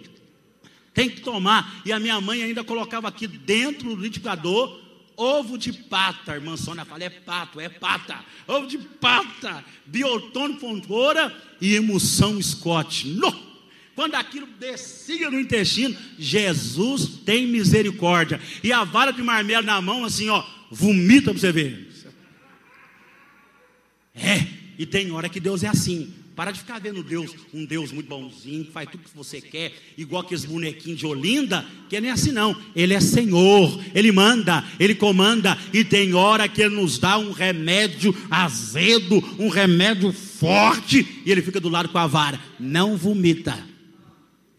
Tem 0.94 1.10
que 1.10 1.22
tomar. 1.22 1.82
E 1.86 1.92
a 1.92 2.00
minha 2.00 2.20
mãe 2.22 2.44
ainda 2.44 2.64
colocava 2.64 3.08
aqui 3.08 3.28
dentro 3.28 3.90
do 3.90 3.96
liquidificador 3.96 4.84
ovo 5.16 5.58
de 5.58 5.72
pata. 5.74 6.34
A 6.34 6.36
irmã 6.36 6.58
Sônia 6.58 6.86
fala: 6.86 7.04
é 7.04 7.10
pato, 7.10 7.60
é 7.60 7.70
pata. 7.70 8.20
Ovo 8.48 8.68
de 8.68 8.78
pata, 8.78 9.64
biotônico 9.86 10.60
fontoura 10.60 11.36
e 11.60 11.76
emulsão 11.76 12.42
Scott. 12.42 13.08
No! 13.08 13.54
Quando 13.96 14.16
aquilo 14.16 14.48
descia 14.60 15.30
no 15.30 15.40
intestino, 15.40 15.96
Jesus 16.18 17.20
tem 17.24 17.46
misericórdia. 17.46 18.42
E 18.64 18.74
a 18.74 18.84
vara 18.84 19.12
de 19.12 19.22
marmelo 19.22 19.66
na 19.66 19.80
mão, 19.82 20.04
assim, 20.04 20.30
ó, 20.30 20.44
vomita 20.72 21.32
para 21.32 21.40
você 21.40 21.52
ver. 21.52 21.92
É, 24.16 24.48
e 24.78 24.86
tem 24.86 25.12
hora 25.12 25.30
que 25.30 25.40
Deus 25.40 25.64
é 25.64 25.68
assim. 25.68 26.14
Para 26.36 26.52
de 26.52 26.60
ficar 26.60 26.80
vendo 26.80 27.04
Deus, 27.04 27.32
um 27.54 27.64
Deus 27.64 27.92
muito 27.92 28.08
bonzinho, 28.08 28.66
que 28.66 28.72
faz 28.72 28.90
tudo 28.90 29.04
que 29.04 29.16
você 29.16 29.40
quer, 29.40 29.72
igual 29.96 30.24
aqueles 30.24 30.46
bonequinhos 30.46 30.98
de 30.98 31.06
Olinda, 31.06 31.64
que 31.88 32.00
não 32.02 32.10
é 32.10 32.12
assim 32.12 32.32
não. 32.32 32.60
Ele 32.76 32.94
é 32.94 33.00
Senhor, 33.00 33.80
Ele 33.94 34.12
manda, 34.12 34.64
Ele 34.80 34.96
comanda, 34.96 35.56
e 35.72 35.84
tem 35.84 36.16
hora 36.16 36.48
que 36.48 36.62
Ele 36.62 36.76
nos 36.76 36.98
dá 36.98 37.20
um 37.20 37.32
remédio 37.32 38.16
azedo, 38.32 39.24
um 39.38 39.48
remédio 39.48 40.12
forte, 40.12 41.06
e 41.24 41.32
Ele 41.32 41.44
fica 41.44 41.60
do 41.60 41.70
lado 41.70 41.90
com 41.90 42.00
a 42.00 42.08
vara. 42.08 42.40
Não 42.60 42.98
vomita, 42.98 43.58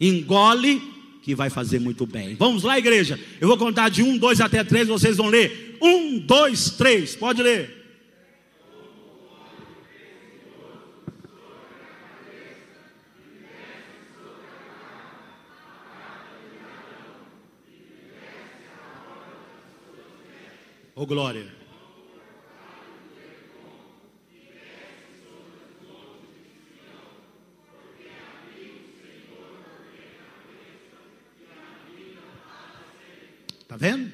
engole, 0.00 0.80
que 1.22 1.34
vai 1.34 1.50
fazer 1.50 1.80
muito 1.80 2.06
bem. 2.06 2.36
Vamos 2.36 2.62
lá, 2.62 2.78
igreja. 2.78 3.18
Eu 3.40 3.48
vou 3.48 3.56
contar 3.56 3.88
de 3.88 4.00
um, 4.00 4.16
dois 4.16 4.40
até 4.40 4.62
três, 4.62 4.86
vocês 4.86 5.16
vão 5.16 5.26
ler. 5.26 5.76
Um, 5.82 6.18
dois, 6.20 6.70
três, 6.70 7.16
pode 7.16 7.42
ler. 7.42 7.83
Oh, 21.04 21.06
glória. 21.06 21.46
Tá 33.68 33.76
vendo? 33.76 34.12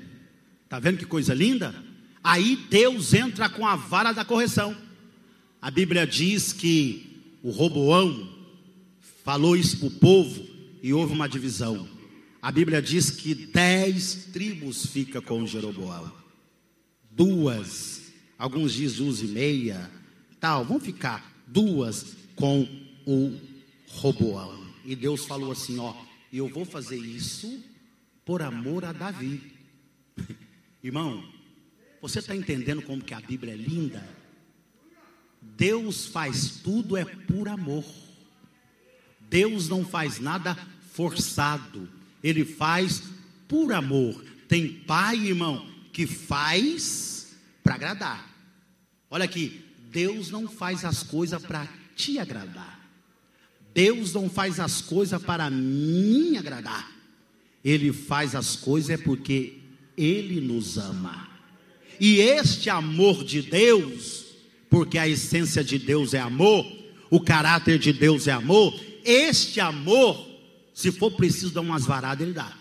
Tá 0.69 0.79
vendo 0.79 0.99
que 0.99 1.05
coisa 1.05 1.35
linda? 1.35 1.75
Aí 2.23 2.57
Deus 2.69 3.15
entra 3.15 3.49
com 3.49 3.67
a 3.67 3.77
vara 3.77 4.13
da 4.13 4.25
correção. 4.25 4.77
A 5.61 5.71
Bíblia 5.71 6.07
diz 6.07 6.53
que 6.53 7.39
o 7.43 7.51
Roboão 7.51 8.29
falou 9.25 9.57
isso 9.57 9.79
para 9.79 9.89
o 9.89 9.91
povo 9.91 10.47
e 10.83 10.93
houve 10.93 11.13
uma 11.13 11.29
divisão. 11.29 11.89
A 12.41 12.51
Bíblia 12.51 12.81
diz 12.81 13.11
que 13.11 13.35
dez 13.35 14.29
tribos 14.33 14.87
fica 14.87 15.21
com 15.21 15.47
Jeroboão 15.47 16.20
duas, 17.11 18.13
alguns 18.39 18.75
duas 18.75 19.21
e 19.21 19.27
meia, 19.27 19.91
tal, 20.39 20.65
vão 20.65 20.79
ficar 20.79 21.43
duas 21.47 22.17
com 22.35 22.67
o 23.07 23.39
Roboão. 23.89 24.65
E 24.85 24.95
Deus 24.95 25.25
falou 25.25 25.53
assim: 25.53 25.79
Ó, 25.79 25.95
eu 26.33 26.49
vou 26.49 26.65
fazer 26.65 26.97
isso 26.97 27.63
por 28.25 28.43
amor 28.43 28.85
a 28.85 28.93
Davi. 28.93 29.53
Irmão, 30.83 31.23
você 32.01 32.21
está 32.21 32.35
entendendo 32.35 32.83
como 32.83 33.03
que 33.03 33.13
a 33.13 33.21
Bíblia 33.21 33.53
é 33.53 33.57
linda? 33.57 34.07
Deus 35.41 36.07
faz 36.07 36.61
tudo 36.63 36.97
é 36.97 37.05
por 37.05 37.49
amor. 37.49 37.85
Deus 39.29 39.69
não 39.69 39.85
faz 39.85 40.19
nada 40.19 40.57
forçado. 40.93 41.89
Ele 42.23 42.45
faz 42.45 43.03
por 43.47 43.73
amor. 43.73 44.25
Tem 44.49 44.69
pai, 44.69 45.17
irmão, 45.17 45.70
que 45.93 46.07
faz 46.07 47.37
para 47.63 47.75
agradar. 47.75 48.31
Olha 49.11 49.25
aqui, 49.25 49.65
Deus 49.91 50.31
não 50.31 50.49
faz 50.49 50.85
as 50.85 51.03
coisas 51.03 51.43
para 51.43 51.69
te 51.97 52.19
agradar. 52.19 52.81
Deus 53.75 54.15
não 54.15 54.29
faz 54.29 54.59
as 54.59 54.81
coisas 54.81 55.21
para 55.23 55.51
mim 55.51 56.37
agradar. 56.37 56.91
Ele 57.65 57.93
faz 57.93 58.35
as 58.35 58.57
coisas 58.57 58.91
é 58.91 58.97
porque 58.97 59.59
ele 59.97 60.41
nos 60.41 60.79
ama. 60.79 61.29
E 61.99 62.19
este 62.21 62.71
amor 62.71 63.23
de 63.25 63.43
Deus, 63.43 64.25
porque 64.71 64.97
a 64.97 65.07
essência 65.07 65.63
de 65.63 65.79
Deus 65.79 66.15
é 66.15 66.19
amor, 66.19 66.65
o 67.11 67.21
caráter 67.21 67.79
de 67.79 67.93
Deus 67.93 68.27
é 68.27 68.33
amor, 68.33 68.75
este 69.05 69.61
amor, 69.61 70.27
se 70.73 70.91
for 70.91 71.11
preciso 71.11 71.53
dar 71.53 71.61
umas 71.61 71.85
varadas, 71.85 72.23
ele 72.23 72.33
dá. 72.33 72.60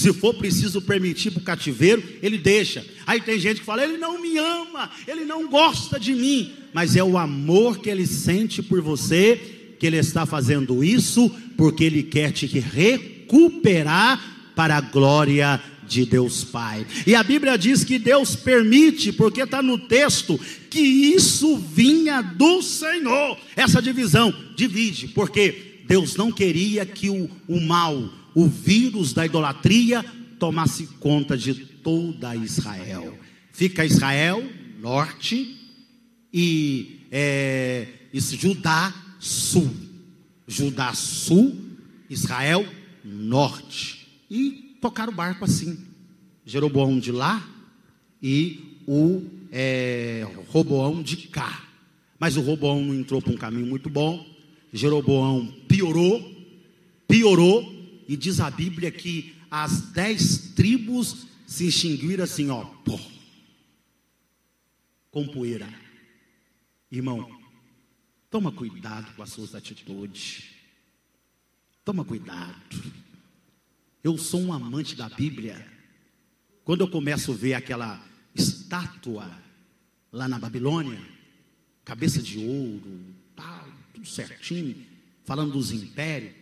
Se 0.00 0.14
for 0.14 0.32
preciso 0.32 0.80
permitir 0.80 1.30
para 1.30 1.42
o 1.42 1.44
cativeiro, 1.44 2.02
ele 2.22 2.38
deixa. 2.38 2.82
Aí 3.06 3.20
tem 3.20 3.38
gente 3.38 3.60
que 3.60 3.66
fala: 3.66 3.84
ele 3.84 3.98
não 3.98 4.18
me 4.18 4.38
ama, 4.38 4.90
ele 5.06 5.26
não 5.26 5.46
gosta 5.46 6.00
de 6.00 6.14
mim. 6.14 6.54
Mas 6.72 6.96
é 6.96 7.04
o 7.04 7.18
amor 7.18 7.80
que 7.80 7.90
ele 7.90 8.06
sente 8.06 8.62
por 8.62 8.80
você 8.80 9.38
que 9.78 9.86
ele 9.86 9.98
está 9.98 10.24
fazendo 10.24 10.82
isso, 10.82 11.30
porque 11.54 11.84
ele 11.84 12.02
quer 12.02 12.32
te 12.32 12.46
recuperar 12.46 14.52
para 14.56 14.78
a 14.78 14.80
glória 14.80 15.60
de 15.86 16.06
Deus 16.06 16.44
Pai. 16.44 16.86
E 17.06 17.14
a 17.14 17.22
Bíblia 17.22 17.58
diz 17.58 17.84
que 17.84 17.98
Deus 17.98 18.34
permite, 18.34 19.12
porque 19.12 19.42
está 19.42 19.60
no 19.60 19.76
texto, 19.76 20.40
que 20.70 20.80
isso 20.80 21.58
vinha 21.58 22.22
do 22.22 22.62
Senhor. 22.62 23.36
Essa 23.54 23.82
divisão 23.82 24.34
divide, 24.56 25.08
porque 25.08 25.82
Deus 25.86 26.16
não 26.16 26.32
queria 26.32 26.86
que 26.86 27.10
o, 27.10 27.28
o 27.46 27.60
mal, 27.60 28.19
o 28.34 28.46
vírus 28.46 29.12
da 29.12 29.26
idolatria 29.26 30.04
tomasse 30.38 30.86
conta 30.98 31.36
de 31.36 31.54
toda 31.54 32.34
Israel. 32.36 33.18
Fica 33.52 33.84
Israel, 33.84 34.42
norte, 34.80 35.56
e 36.32 37.06
é, 37.10 37.86
Judá, 38.12 38.94
sul. 39.18 39.70
Judá, 40.46 40.94
sul, 40.94 41.56
Israel, 42.08 42.66
norte. 43.04 44.06
E 44.30 44.76
tocaram 44.80 45.12
o 45.12 45.16
barco 45.16 45.44
assim. 45.44 45.78
Jeroboão 46.44 46.98
de 46.98 47.12
lá 47.12 47.46
e 48.22 48.80
o 48.86 49.22
é, 49.52 50.26
Roboão 50.48 51.02
de 51.02 51.16
cá. 51.28 51.64
Mas 52.18 52.36
o 52.36 52.40
Roboão 52.40 52.82
não 52.82 52.94
entrou 52.94 53.20
para 53.22 53.32
um 53.32 53.36
caminho 53.36 53.66
muito 53.66 53.88
bom. 53.88 54.26
Jeroboão 54.72 55.46
piorou, 55.68 56.22
piorou, 57.06 57.79
e 58.10 58.16
diz 58.16 58.40
a 58.40 58.50
Bíblia 58.50 58.90
que 58.90 59.36
as 59.48 59.92
dez 59.92 60.52
tribos 60.56 61.28
se 61.46 61.68
extinguiram 61.68 62.24
assim, 62.24 62.50
ó, 62.50 62.64
pô, 62.64 62.98
com 65.12 65.28
poeira. 65.28 65.72
Irmão, 66.90 67.40
toma 68.28 68.50
cuidado 68.50 69.14
com 69.14 69.22
as 69.22 69.30
suas 69.30 69.54
atitudes. 69.54 70.42
Toma 71.84 72.04
cuidado. 72.04 72.82
Eu 74.02 74.18
sou 74.18 74.40
um 74.40 74.52
amante 74.52 74.96
da 74.96 75.08
Bíblia. 75.08 75.64
Quando 76.64 76.80
eu 76.80 76.90
começo 76.90 77.30
a 77.30 77.36
ver 77.36 77.54
aquela 77.54 78.04
estátua 78.34 79.40
lá 80.10 80.26
na 80.26 80.36
Babilônia, 80.40 81.00
cabeça 81.84 82.20
de 82.20 82.38
ouro, 82.38 83.04
tal, 83.36 83.68
tudo 83.94 84.08
certinho, 84.08 84.84
falando 85.24 85.52
dos 85.52 85.70
impérios, 85.70 86.39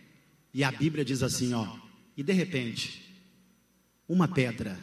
e 0.53 0.63
a 0.63 0.71
Bíblia 0.71 1.05
diz 1.05 1.21
assim, 1.21 1.53
ó, 1.53 1.77
e 2.17 2.23
de 2.23 2.33
repente, 2.33 3.15
uma 4.07 4.27
pedra 4.27 4.79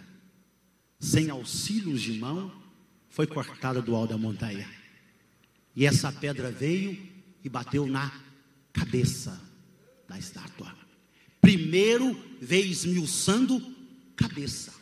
sem 0.98 1.30
auxílios 1.30 2.00
de 2.00 2.12
mão 2.14 2.52
foi 3.08 3.26
cortada 3.26 3.82
do 3.82 3.94
alto 3.94 4.10
da 4.10 4.18
montanha. 4.18 4.68
E 5.74 5.84
essa 5.84 6.10
pedra 6.12 6.50
veio 6.50 6.96
e 7.44 7.48
bateu 7.48 7.86
na 7.86 8.10
cabeça 8.72 9.40
da 10.08 10.18
estátua. 10.18 10.74
Primeiro 11.40 12.18
veio 12.40 12.66
esmiuçando 12.66 13.60
cabeça, 14.16 14.74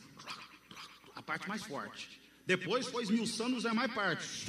a 1.15 1.23
parte 1.23 1.49
mais 1.49 1.63
forte. 1.63 2.21
Depois 2.47 2.87
foi 2.87 3.03
esmiuçando 3.03 3.57
os 3.57 3.63
demais 3.63 3.93
partes, 3.93 4.47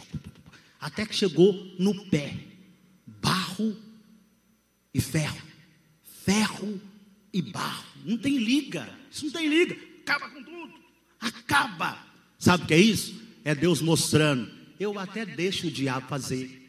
até 0.79 1.05
que 1.05 1.15
chegou 1.15 1.53
no 1.79 2.05
pé. 2.09 2.37
Barro 3.07 3.75
e 4.93 5.01
ferro. 5.01 5.54
Ferro 6.25 6.81
e 7.31 7.39
barro. 7.39 7.85
Não 8.03 8.17
tem 8.17 8.37
liga. 8.37 8.89
Isso 9.11 9.25
não 9.25 9.31
tem 9.31 9.47
liga. 9.47 9.77
Acaba 10.01 10.27
com 10.27 10.43
tudo. 10.43 10.73
Acaba. 11.21 11.99
Sabe 12.39 12.63
o 12.63 12.67
que 12.67 12.73
é 12.73 12.79
isso? 12.79 13.21
É 13.43 13.53
Deus 13.53 13.79
mostrando. 13.79 14.49
Eu 14.79 14.97
até 14.97 15.23
deixo 15.23 15.67
o 15.67 15.71
diabo 15.71 16.07
fazer. 16.07 16.63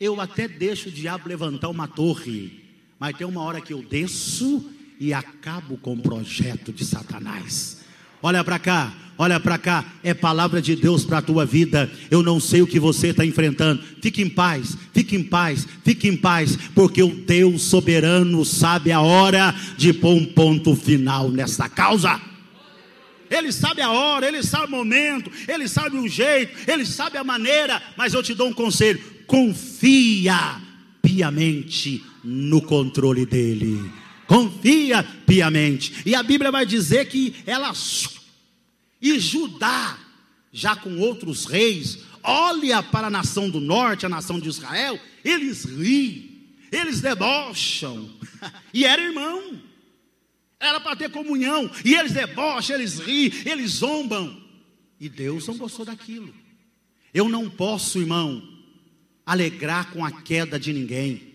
Eu 0.00 0.18
até 0.18 0.48
deixo 0.48 0.88
o 0.88 0.92
diabo 0.92 1.28
levantar 1.28 1.68
uma 1.68 1.86
torre. 1.86 2.64
Mas 2.98 3.14
tem 3.18 3.26
uma 3.26 3.42
hora 3.42 3.60
que 3.60 3.74
eu 3.74 3.82
desço 3.82 4.72
e 4.98 5.12
acabo 5.12 5.76
com 5.76 5.92
o 5.92 6.02
projeto 6.02 6.72
de 6.72 6.84
Satanás. 6.84 7.79
Olha 8.22 8.44
para 8.44 8.58
cá, 8.58 8.92
olha 9.16 9.40
para 9.40 9.56
cá, 9.56 9.84
é 10.02 10.12
palavra 10.12 10.60
de 10.60 10.76
Deus 10.76 11.04
para 11.04 11.18
a 11.18 11.22
tua 11.22 11.46
vida. 11.46 11.90
Eu 12.10 12.22
não 12.22 12.38
sei 12.38 12.60
o 12.60 12.66
que 12.66 12.78
você 12.78 13.08
está 13.08 13.24
enfrentando. 13.24 13.82
Fique 14.02 14.20
em 14.20 14.28
paz, 14.28 14.76
fique 14.92 15.16
em 15.16 15.22
paz, 15.22 15.66
fique 15.82 16.08
em 16.08 16.16
paz, 16.16 16.56
porque 16.74 17.02
o 17.02 17.14
Deus 17.14 17.62
soberano 17.62 18.44
sabe 18.44 18.92
a 18.92 19.00
hora 19.00 19.54
de 19.76 19.92
pôr 19.92 20.14
um 20.14 20.26
ponto 20.26 20.76
final 20.76 21.30
nessa 21.30 21.68
causa. 21.68 22.20
Ele 23.30 23.52
sabe 23.52 23.80
a 23.80 23.90
hora, 23.90 24.26
ele 24.26 24.42
sabe 24.42 24.66
o 24.66 24.76
momento, 24.76 25.30
ele 25.48 25.68
sabe 25.68 25.96
o 25.96 26.08
jeito, 26.08 26.52
ele 26.70 26.84
sabe 26.84 27.16
a 27.16 27.24
maneira, 27.24 27.80
mas 27.96 28.12
eu 28.12 28.22
te 28.22 28.34
dou 28.34 28.48
um 28.48 28.52
conselho: 28.52 29.00
confia 29.26 30.60
piamente 31.00 32.02
no 32.22 32.60
controle 32.60 33.24
dele 33.24 33.99
confia 34.30 35.02
piamente. 35.26 36.02
E 36.06 36.14
a 36.14 36.22
Bíblia 36.22 36.52
vai 36.52 36.64
dizer 36.64 37.08
que 37.08 37.34
ela 37.44 37.72
e 39.02 39.18
Judá, 39.18 39.98
já 40.52 40.76
com 40.76 41.00
outros 41.00 41.46
reis, 41.46 41.98
olha 42.22 42.80
para 42.80 43.08
a 43.08 43.10
nação 43.10 43.50
do 43.50 43.58
norte, 43.58 44.06
a 44.06 44.08
nação 44.08 44.38
de 44.38 44.48
Israel, 44.48 45.00
eles 45.24 45.64
riem, 45.64 46.48
eles 46.70 47.00
debocham, 47.00 48.08
e 48.72 48.84
era 48.84 49.02
irmão, 49.02 49.60
era 50.60 50.78
para 50.78 50.94
ter 50.94 51.10
comunhão, 51.10 51.68
e 51.84 51.96
eles 51.96 52.12
debocham, 52.12 52.76
eles 52.76 53.00
riem, 53.00 53.32
eles 53.44 53.72
zombam, 53.72 54.40
e 55.00 55.08
Deus 55.08 55.48
não 55.48 55.56
gostou 55.56 55.84
daquilo. 55.84 56.32
Eu 57.12 57.28
não 57.28 57.50
posso, 57.50 57.98
irmão, 57.98 58.46
alegrar 59.26 59.90
com 59.90 60.04
a 60.04 60.12
queda 60.12 60.60
de 60.60 60.72
ninguém, 60.72 61.34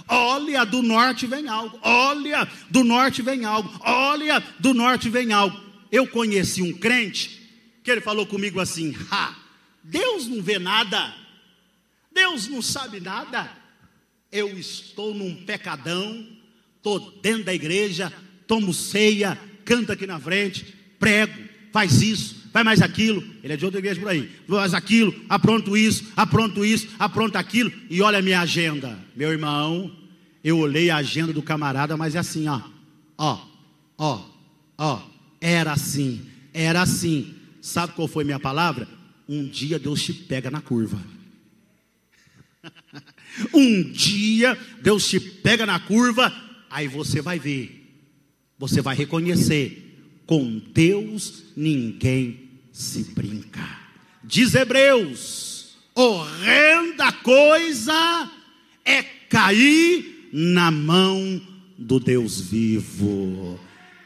Olha, 0.07 0.63
do 0.65 0.81
norte 0.81 1.25
vem 1.25 1.47
algo. 1.47 1.79
Olha, 1.81 2.47
do 2.69 2.83
norte 2.83 3.21
vem 3.21 3.45
algo. 3.45 3.69
Olha, 3.81 4.43
do 4.59 4.73
norte 4.73 5.09
vem 5.09 5.33
algo. 5.33 5.59
Eu 5.91 6.07
conheci 6.07 6.61
um 6.61 6.73
crente 6.73 7.41
que 7.83 7.91
ele 7.91 8.01
falou 8.01 8.25
comigo 8.25 8.59
assim: 8.59 8.95
ha, 9.11 9.35
Deus 9.83 10.27
não 10.27 10.41
vê 10.41 10.59
nada. 10.59 11.15
Deus 12.11 12.47
não 12.47 12.61
sabe 12.61 12.99
nada. 12.99 13.51
Eu 14.31 14.57
estou 14.57 15.13
num 15.13 15.43
pecadão, 15.45 16.27
estou 16.77 16.99
dentro 17.21 17.45
da 17.45 17.53
igreja, 17.53 18.11
tomo 18.47 18.73
ceia, 18.73 19.39
canto 19.63 19.91
aqui 19.91 20.05
na 20.05 20.19
frente, 20.19 20.65
prego, 20.99 21.33
faz 21.71 22.01
isso, 22.01 22.44
faz 22.55 22.63
mais 22.63 22.81
aquilo. 22.81 23.21
Ele 23.43 23.51
é 23.51 23.57
de 23.57 23.65
outra 23.65 23.79
igreja 23.79 23.99
por 23.99 24.07
aí. 24.07 24.31
Faz 24.47 24.73
aquilo, 24.73 25.13
apronto 25.27 25.75
isso, 25.75 26.05
apronto 26.15 26.63
isso, 26.63 26.87
apronto 26.97 27.37
aquilo. 27.37 27.69
E 27.89 28.01
olha 28.01 28.19
a 28.19 28.21
minha 28.21 28.39
agenda. 28.39 28.97
Meu 29.13 29.29
irmão, 29.29 29.93
eu 30.41 30.59
olhei 30.59 30.89
a 30.89 30.95
agenda 30.95 31.33
do 31.33 31.41
camarada, 31.41 31.97
mas 31.97 32.15
é 32.15 32.19
assim, 32.19 32.47
ó. 32.47 32.61
Ó, 33.17 33.45
ó, 33.97 34.25
ó. 34.77 35.01
Era 35.41 35.73
assim, 35.73 36.21
era 36.53 36.81
assim. 36.81 37.35
Sabe 37.59 37.91
qual 37.91 38.07
foi 38.07 38.23
minha 38.23 38.39
palavra? 38.39 38.87
Um 39.27 39.45
dia 39.45 39.77
Deus 39.77 40.01
te 40.01 40.13
pega 40.13 40.49
na 40.49 40.61
curva. 40.61 40.97
um 43.53 43.83
dia 43.91 44.57
Deus 44.81 45.09
te 45.09 45.19
pega 45.19 45.65
na 45.65 45.77
curva, 45.77 46.33
aí 46.69 46.87
você 46.87 47.21
vai 47.21 47.37
ver, 47.37 47.99
você 48.57 48.81
vai 48.81 48.95
reconhecer. 48.95 49.81
Com 50.25 50.59
Deus 50.73 51.43
ninguém 51.55 52.44
se 52.75 53.05
brinca. 53.15 53.65
Diz 54.21 54.53
Hebreus: 54.53 55.77
horrenda 55.95 57.09
coisa 57.23 58.29
é 58.83 59.01
cair 59.29 60.29
na 60.33 60.69
mão 60.69 61.41
do 61.77 62.01
Deus 62.01 62.41
vivo. 62.41 63.57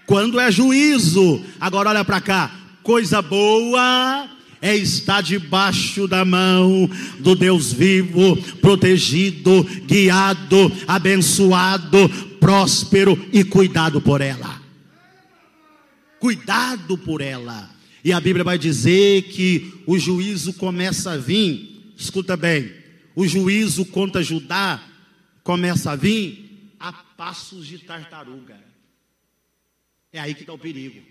Quando 0.06 0.40
é 0.40 0.52
juízo, 0.52 1.44
agora 1.60 1.90
olha 1.90 2.06
para 2.06 2.22
cá, 2.22 2.52
coisa 2.84 3.24
boa 3.24 4.30
é 4.62 4.76
estar 4.76 5.22
debaixo 5.22 6.08
da 6.08 6.24
mão 6.24 6.88
do 7.20 7.34
Deus 7.34 7.74
vivo, 7.74 8.38
protegido, 8.62 9.64
guiado, 9.88 10.72
abençoado, 10.88 12.08
próspero 12.40 13.18
e 13.34 13.44
cuidado 13.44 14.00
por 14.00 14.22
ela. 14.22 14.62
Cuidado 16.20 16.98
por 16.98 17.22
ela. 17.22 17.79
E 18.10 18.12
a 18.12 18.20
Bíblia 18.20 18.44
vai 18.44 18.58
dizer 18.58 19.22
que 19.26 19.84
o 19.86 20.00
juízo 20.00 20.52
começa 20.54 21.12
a 21.12 21.18
vir, 21.18 21.94
escuta 21.96 22.36
bem, 22.36 22.74
o 23.16 23.28
juízo 23.28 23.86
contra 23.86 24.24
Judá 24.24 24.84
começa 25.44 25.92
a 25.92 25.96
vir 25.96 26.74
a 26.80 26.92
passos 26.92 27.68
de 27.68 27.78
tartaruga. 27.78 28.60
É 30.12 30.20
aí 30.20 30.34
que 30.34 30.42
está 30.42 30.52
o 30.52 30.58
perigo. 30.58 31.06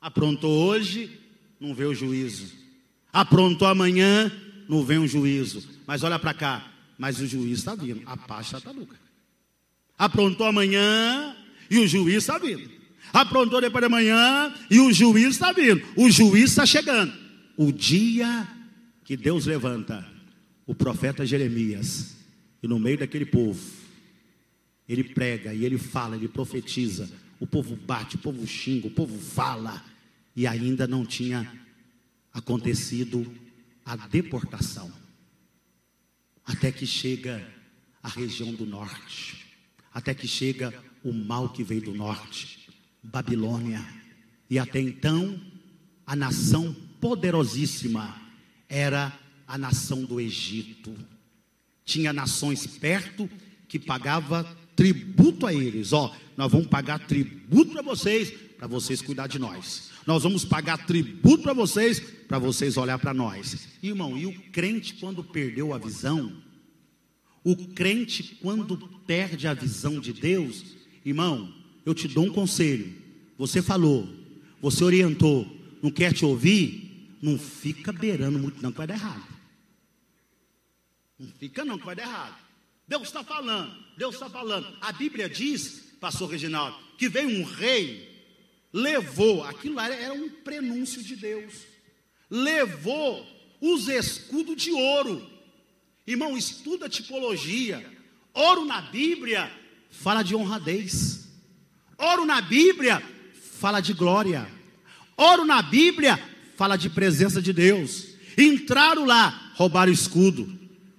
Aprontou 0.00 0.64
hoje, 0.68 1.10
não 1.58 1.74
vê 1.74 1.86
o 1.86 1.92
juízo. 1.92 2.54
Aprontou 3.12 3.66
amanhã, 3.66 4.30
não 4.68 4.84
vem 4.84 4.98
o 4.98 5.08
juízo. 5.08 5.68
Mas 5.88 6.04
olha 6.04 6.20
para 6.20 6.32
cá, 6.32 6.72
mas 6.96 7.18
o 7.18 7.26
juízo 7.26 7.54
está 7.54 7.74
vindo, 7.74 8.02
a 8.06 8.16
paz 8.16 8.46
de 8.46 8.52
tartaruga. 8.52 8.96
Aprontou 9.98 10.46
amanhã 10.46 11.36
e 11.68 11.80
o 11.80 11.88
juízo 11.88 12.18
está 12.18 12.38
vindo 12.38 12.79
aprontou 13.12 13.60
depois 13.60 13.82
da 13.82 13.88
manhã 13.88 14.52
e 14.70 14.80
o 14.80 14.92
juiz 14.92 15.28
está 15.34 15.52
vindo, 15.52 15.82
o 15.96 16.10
juiz 16.10 16.50
está 16.50 16.64
chegando. 16.64 17.12
O 17.56 17.70
dia 17.70 18.48
que 19.04 19.16
Deus 19.16 19.46
levanta 19.46 20.06
o 20.66 20.74
profeta 20.74 21.26
Jeremias, 21.26 22.16
e 22.62 22.68
no 22.68 22.78
meio 22.78 22.98
daquele 22.98 23.26
povo, 23.26 23.60
ele 24.88 25.02
prega 25.02 25.52
e 25.52 25.64
ele 25.64 25.78
fala, 25.78 26.16
ele 26.16 26.28
profetiza. 26.28 27.10
O 27.38 27.46
povo 27.46 27.74
bate, 27.74 28.16
o 28.16 28.18
povo 28.18 28.46
xinga, 28.46 28.86
o 28.86 28.90
povo 28.90 29.18
fala, 29.18 29.82
e 30.36 30.46
ainda 30.46 30.86
não 30.86 31.04
tinha 31.04 31.50
acontecido 32.32 33.26
a 33.84 33.96
deportação. 33.96 34.92
Até 36.44 36.70
que 36.70 36.86
chega 36.86 37.46
a 38.02 38.08
região 38.08 38.52
do 38.54 38.66
norte, 38.66 39.44
até 39.92 40.14
que 40.14 40.28
chega 40.28 40.72
o 41.02 41.12
mal 41.12 41.48
que 41.48 41.64
veio 41.64 41.82
do 41.82 41.94
norte. 41.94 42.59
Babilônia. 43.02 43.84
E 44.48 44.58
até 44.58 44.80
então, 44.80 45.40
a 46.06 46.16
nação 46.16 46.74
poderosíssima 47.00 48.20
era 48.68 49.16
a 49.46 49.56
nação 49.56 50.04
do 50.04 50.20
Egito. 50.20 50.94
Tinha 51.84 52.12
nações 52.12 52.66
perto 52.66 53.28
que 53.66 53.78
pagava 53.78 54.44
tributo 54.76 55.46
a 55.46 55.54
eles. 55.54 55.92
Ó, 55.92 56.14
nós 56.36 56.50
vamos 56.50 56.68
pagar 56.68 56.98
tributo 57.00 57.72
para 57.72 57.82
vocês, 57.82 58.30
para 58.56 58.66
vocês 58.66 59.02
cuidar 59.02 59.26
de 59.26 59.38
nós. 59.38 59.90
Nós 60.06 60.22
vamos 60.22 60.44
pagar 60.44 60.86
tributo 60.86 61.42
para 61.42 61.52
vocês, 61.52 62.00
para 62.00 62.38
vocês 62.38 62.76
olhar 62.76 62.98
para 62.98 63.12
nós. 63.14 63.68
Irmão, 63.82 64.16
e 64.16 64.26
o 64.26 64.32
crente 64.50 64.94
quando 64.94 65.22
perdeu 65.22 65.74
a 65.74 65.78
visão, 65.78 66.32
O 67.42 67.56
crente, 67.68 68.22
quando 68.42 68.76
perde 69.06 69.46
a 69.46 69.54
visão 69.54 69.98
de 69.98 70.12
Deus, 70.12 70.76
irmão, 71.04 71.52
eu 71.84 71.94
te 71.94 72.08
dou 72.08 72.24
um 72.24 72.32
conselho. 72.32 72.94
Você 73.38 73.62
falou, 73.62 74.08
você 74.60 74.84
orientou, 74.84 75.46
não 75.82 75.90
quer 75.90 76.12
te 76.12 76.24
ouvir, 76.24 77.16
não 77.22 77.38
fica 77.38 77.92
beirando 77.92 78.38
muito, 78.38 78.62
não, 78.62 78.70
que 78.70 78.78
vai 78.78 78.86
dar 78.86 78.94
errado. 78.94 79.26
Não 81.18 81.28
fica, 81.38 81.64
não, 81.64 81.78
que 81.78 81.86
vai 81.86 81.94
dar 81.94 82.02
errado. 82.02 82.36
Deus 82.86 83.04
está 83.04 83.22
falando, 83.22 83.74
Deus 83.96 84.14
está 84.14 84.28
falando. 84.28 84.66
A 84.80 84.92
Bíblia 84.92 85.28
diz, 85.28 85.94
pastor 86.00 86.30
Reginaldo, 86.30 86.76
que 86.98 87.08
veio 87.08 87.28
um 87.40 87.44
rei, 87.44 88.08
levou, 88.72 89.44
aquilo 89.44 89.76
lá 89.76 89.88
era 89.88 90.12
um 90.12 90.28
prenúncio 90.28 91.02
de 91.02 91.16
Deus, 91.16 91.54
levou 92.28 93.26
os 93.60 93.88
escudos 93.88 94.60
de 94.60 94.72
ouro. 94.72 95.24
Irmão, 96.06 96.36
estuda 96.36 96.88
tipologia. 96.88 97.84
Ouro 98.34 98.64
na 98.64 98.80
Bíblia 98.80 99.50
fala 99.90 100.22
de 100.22 100.34
honradez. 100.34 101.29
Ouro 102.00 102.24
na 102.24 102.40
Bíblia 102.40 103.02
fala 103.60 103.80
de 103.80 103.92
glória. 103.92 104.48
Ouro 105.16 105.44
na 105.44 105.60
Bíblia 105.60 106.18
fala 106.56 106.76
de 106.76 106.88
presença 106.88 107.42
de 107.42 107.52
Deus. 107.52 108.14
Entraram 108.38 109.04
lá, 109.04 109.52
roubaram 109.54 109.90
o 109.90 109.94
escudo, 109.94 110.50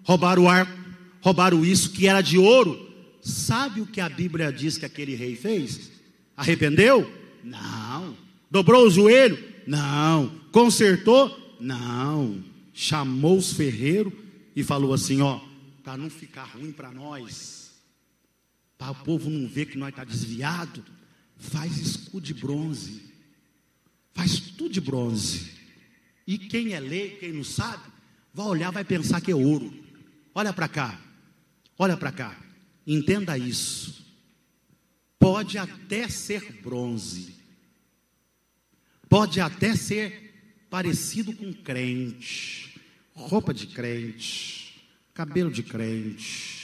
roubaram 0.04 0.44
o 0.44 0.50
arco, 0.50 0.78
roubaram 1.22 1.66
isso 1.66 1.92
que 1.92 2.08
era 2.08 2.22
de 2.22 2.38
ouro. 2.38 2.90
Sabe 3.22 3.82
o 3.82 3.86
que 3.86 4.00
a 4.00 4.10
Bíblia 4.10 4.52
diz 4.52 4.78
que 4.78 4.86
aquele 4.86 5.16
rei 5.16 5.36
fez? 5.36 5.92
Arrependeu? 6.38 7.12
Não. 7.44 8.16
Dobrou 8.50 8.86
o 8.86 8.90
joelho? 8.90 9.38
Não. 9.66 10.32
Consertou? 10.52 11.56
Não. 11.60 12.44
Chamou 12.74 13.38
os 13.38 13.54
ferreiros 13.54 14.14
e 14.56 14.64
falou 14.64 14.94
assim: 14.94 15.22
ó, 15.22 15.40
para 15.84 15.98
não 15.98 16.10
ficar 16.10 16.46
ruim 16.46 16.72
para 16.72 16.92
nós, 16.92 17.61
para 18.82 18.90
o 18.90 18.96
povo 18.96 19.30
não 19.30 19.48
ver 19.48 19.68
que 19.68 19.78
nós 19.78 19.90
está 19.90 20.04
desviado, 20.04 20.84
faz 21.38 21.78
escudo 21.78 22.26
de 22.26 22.34
bronze, 22.34 23.00
faz 24.12 24.40
tudo 24.40 24.74
de 24.74 24.82
bronze. 24.82 25.52
E 26.26 26.36
quem 26.40 26.74
é 26.74 26.80
leigo, 26.80 27.20
quem 27.20 27.32
não 27.32 27.44
sabe, 27.44 27.84
vai 28.34 28.48
olhar, 28.48 28.72
vai 28.72 28.84
pensar 28.84 29.22
que 29.22 29.30
é 29.30 29.36
ouro. 29.36 29.72
Olha 30.34 30.52
para 30.52 30.68
cá, 30.68 31.00
olha 31.78 31.96
para 31.96 32.12
cá, 32.12 32.36
entenda 32.88 33.38
isso. 33.38 34.04
Pode 35.20 35.60
até 35.60 36.10
ser 36.10 36.60
bronze, 36.64 37.36
pode 39.08 39.40
até 39.40 39.76
ser 39.76 40.66
parecido 40.72 41.34
com 41.34 41.54
crente, 41.54 42.82
roupa 43.14 43.54
de 43.54 43.68
crente, 43.68 44.82
cabelo 45.14 45.52
de 45.52 45.62
crente, 45.62 46.61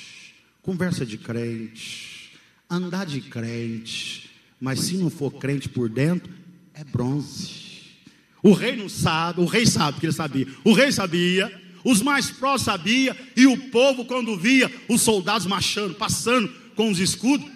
conversa 0.67 1.05
de 1.05 1.17
crente, 1.17 2.33
andar 2.69 3.05
de 3.05 3.21
crente, 3.21 4.29
mas 4.59 4.81
se 4.81 4.97
não 4.97 5.09
for 5.09 5.31
crente 5.31 5.69
por 5.69 5.87
dentro, 5.87 6.29
é 6.73 6.83
bronze. 6.83 7.95
O 8.43 8.51
rei 8.51 8.75
não 8.75 8.89
sabe, 8.89 9.39
o 9.39 9.45
rei 9.45 9.65
sabe 9.65 9.97
que 9.97 10.05
ele 10.05 10.11
sabia, 10.11 10.45
o 10.65 10.73
rei 10.73 10.91
sabia, 10.91 11.49
os 11.85 12.01
mais 12.01 12.29
prós 12.29 12.63
sabia, 12.63 13.15
e 13.33 13.47
o 13.47 13.57
povo 13.69 14.03
quando 14.03 14.37
via 14.37 14.69
os 14.89 14.99
soldados 14.99 15.47
marchando, 15.47 15.95
passando 15.95 16.53
com 16.75 16.91
os 16.91 16.99
escudos, 16.99 17.49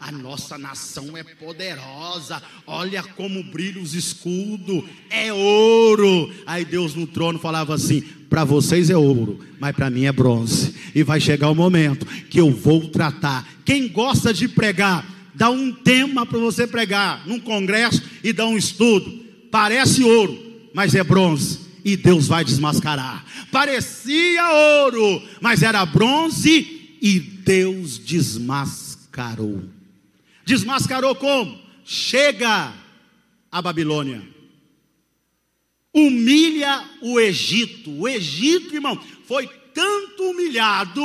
a 0.00 0.12
nossa 0.12 0.56
nação 0.56 1.16
é 1.16 1.24
poderosa. 1.24 2.42
Olha 2.66 3.02
como 3.02 3.42
brilha 3.42 3.80
os 3.80 3.94
escudos. 3.94 4.84
É 5.10 5.32
ouro. 5.32 6.32
Aí 6.46 6.64
Deus 6.64 6.94
no 6.94 7.06
trono 7.06 7.38
falava 7.38 7.74
assim: 7.74 8.00
para 8.28 8.44
vocês 8.44 8.90
é 8.90 8.96
ouro, 8.96 9.40
mas 9.58 9.74
para 9.74 9.90
mim 9.90 10.04
é 10.04 10.12
bronze. 10.12 10.74
E 10.94 11.02
vai 11.02 11.20
chegar 11.20 11.50
o 11.50 11.54
momento 11.54 12.06
que 12.06 12.40
eu 12.40 12.50
vou 12.50 12.88
tratar. 12.88 13.46
Quem 13.64 13.88
gosta 13.88 14.32
de 14.32 14.48
pregar, 14.48 15.04
dá 15.34 15.50
um 15.50 15.72
tema 15.72 16.24
para 16.24 16.38
você 16.38 16.66
pregar 16.66 17.26
num 17.26 17.40
congresso 17.40 18.02
e 18.22 18.32
dá 18.32 18.46
um 18.46 18.56
estudo. 18.56 19.24
Parece 19.50 20.04
ouro, 20.04 20.38
mas 20.74 20.94
é 20.94 21.02
bronze. 21.02 21.66
E 21.84 21.96
Deus 21.96 22.28
vai 22.28 22.44
desmascarar. 22.44 23.24
Parecia 23.50 24.82
ouro, 24.84 25.22
mas 25.40 25.62
era 25.62 25.84
bronze. 25.86 26.96
E 27.00 27.20
Deus 27.20 27.98
desmascarou. 27.98 29.77
Desmascarou 30.48 31.14
como? 31.14 31.60
Chega 31.84 32.72
a 33.52 33.60
Babilônia. 33.60 34.26
Humilha 35.92 36.88
o 37.02 37.20
Egito. 37.20 37.90
O 37.90 38.08
Egito, 38.08 38.74
irmão, 38.74 38.98
foi 39.26 39.46
tanto 39.74 40.22
humilhado 40.22 41.04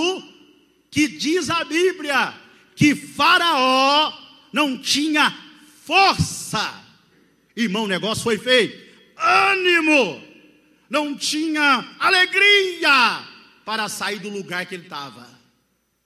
que 0.89 1.09
diz 1.09 1.49
a 1.49 1.65
Bíblia 1.65 2.33
que 2.73 2.95
Faraó 2.95 4.13
não 4.53 4.77
tinha 4.77 5.37
força. 5.83 6.81
Irmão, 7.53 7.83
o 7.83 7.87
negócio 7.89 8.23
foi 8.23 8.37
feito. 8.37 8.81
Ânimo! 9.17 10.23
Não 10.89 11.17
tinha 11.17 11.93
alegria 11.99 13.27
para 13.65 13.89
sair 13.89 14.19
do 14.19 14.29
lugar 14.29 14.65
que 14.65 14.75
ele 14.75 14.83
estava. 14.83 15.27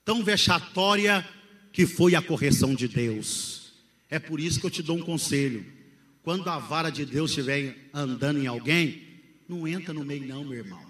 Tão 0.04 0.24
vexatória 0.24 1.24
que 1.78 1.86
foi 1.86 2.16
a 2.16 2.24
correção 2.24 2.74
de 2.74 2.88
Deus. 2.88 3.72
É 4.10 4.18
por 4.18 4.40
isso 4.40 4.60
que 4.60 4.66
eu 4.66 4.72
te 4.72 4.82
dou 4.82 4.98
um 4.98 5.04
conselho. 5.04 5.64
Quando 6.24 6.50
a 6.50 6.58
vara 6.58 6.90
de 6.90 7.06
Deus 7.06 7.30
estiver 7.30 7.92
andando 7.94 8.40
em 8.40 8.48
alguém, 8.48 9.04
não 9.48 9.68
entra 9.68 9.94
no 9.94 10.04
meio, 10.04 10.26
não, 10.26 10.44
meu 10.44 10.58
irmão. 10.58 10.84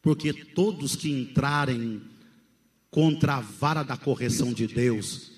Porque 0.00 0.32
todos 0.32 0.96
que 0.96 1.10
entrarem 1.10 2.00
contra 2.90 3.34
a 3.34 3.40
vara 3.40 3.82
da 3.82 3.98
correção 3.98 4.50
de 4.50 4.66
Deus, 4.66 5.30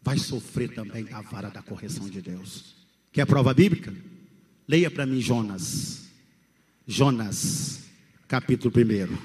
vai 0.00 0.16
sofrer 0.16 0.72
também 0.72 1.04
da 1.04 1.20
vara 1.20 1.50
da 1.50 1.60
correção 1.60 2.08
de 2.08 2.22
Deus. 2.22 2.74
Quer 3.12 3.26
prova 3.26 3.52
bíblica? 3.52 3.94
Leia 4.66 4.90
para 4.90 5.04
mim 5.04 5.20
Jonas. 5.20 6.08
Jonas, 6.86 7.82
capítulo 8.26 8.72
1. 8.74 9.18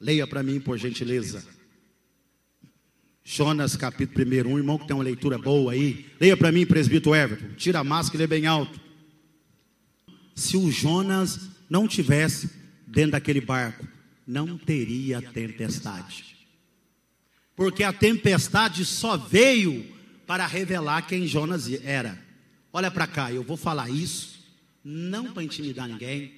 Leia 0.00 0.26
para 0.26 0.42
mim, 0.42 0.58
por 0.58 0.78
gentileza. 0.78 1.60
Jonas 3.24 3.76
capítulo 3.76 4.24
1, 4.24 4.52
um 4.52 4.58
irmão 4.58 4.78
que 4.78 4.86
tem 4.86 4.96
uma 4.96 5.04
leitura 5.04 5.38
boa 5.38 5.72
aí. 5.72 6.06
Leia 6.20 6.36
para 6.36 6.50
mim, 6.50 6.66
presbítero 6.66 7.14
Everton. 7.14 7.54
Tira 7.54 7.78
a 7.78 7.84
máscara, 7.84 8.16
ele 8.18 8.24
é 8.24 8.26
bem 8.26 8.46
alto. 8.46 8.80
Se 10.34 10.56
o 10.56 10.70
Jonas 10.70 11.48
não 11.70 11.86
tivesse 11.86 12.50
dentro 12.86 13.12
daquele 13.12 13.40
barco, 13.40 13.86
não 14.26 14.58
teria 14.58 15.22
tempestade. 15.22 16.36
Porque 17.54 17.84
a 17.84 17.92
tempestade 17.92 18.84
só 18.84 19.16
veio 19.16 19.86
para 20.26 20.46
revelar 20.46 21.02
quem 21.02 21.26
Jonas 21.26 21.70
era. 21.84 22.18
Olha 22.72 22.90
para 22.90 23.06
cá, 23.06 23.30
eu 23.30 23.42
vou 23.42 23.56
falar 23.56 23.90
isso, 23.90 24.40
não 24.82 25.32
para 25.32 25.44
intimidar 25.44 25.86
ninguém, 25.86 26.32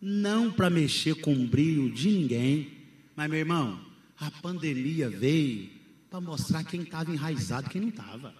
não 0.00 0.52
para 0.52 0.68
mexer 0.68 1.14
com 1.14 1.32
o 1.32 1.46
brilho 1.46 1.90
de 1.90 2.10
ninguém, 2.10 2.72
mas 3.14 3.30
meu 3.30 3.38
irmão, 3.38 3.80
a 4.18 4.30
pandemia 4.30 5.08
veio 5.08 5.75
para 6.10 6.20
mostrar 6.20 6.64
quem 6.64 6.82
estava 6.82 7.10
enraizado 7.10 7.66
e 7.66 7.70
quem 7.70 7.80
não 7.80 7.88
estava. 7.88 8.34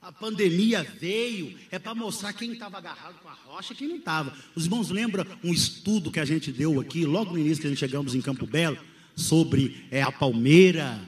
A 0.00 0.12
pandemia 0.12 0.84
veio, 0.84 1.58
é 1.70 1.78
para 1.78 1.94
mostrar 1.94 2.32
quem 2.32 2.52
estava 2.52 2.78
agarrado 2.78 3.18
com 3.20 3.28
a 3.28 3.32
rocha 3.32 3.72
e 3.72 3.76
quem 3.76 3.88
não 3.88 3.96
estava. 3.96 4.32
Os 4.54 4.64
irmãos 4.64 4.90
lembram 4.90 5.26
um 5.42 5.52
estudo 5.52 6.10
que 6.10 6.20
a 6.20 6.24
gente 6.24 6.52
deu 6.52 6.80
aqui, 6.80 7.04
logo 7.04 7.32
no 7.32 7.38
início 7.38 7.60
que 7.60 7.66
a 7.66 7.70
gente 7.70 7.80
chegamos 7.80 8.14
em 8.14 8.20
Campo 8.20 8.46
Belo, 8.46 8.78
sobre 9.14 9.84
é, 9.90 10.00
a 10.00 10.12
palmeira, 10.12 11.00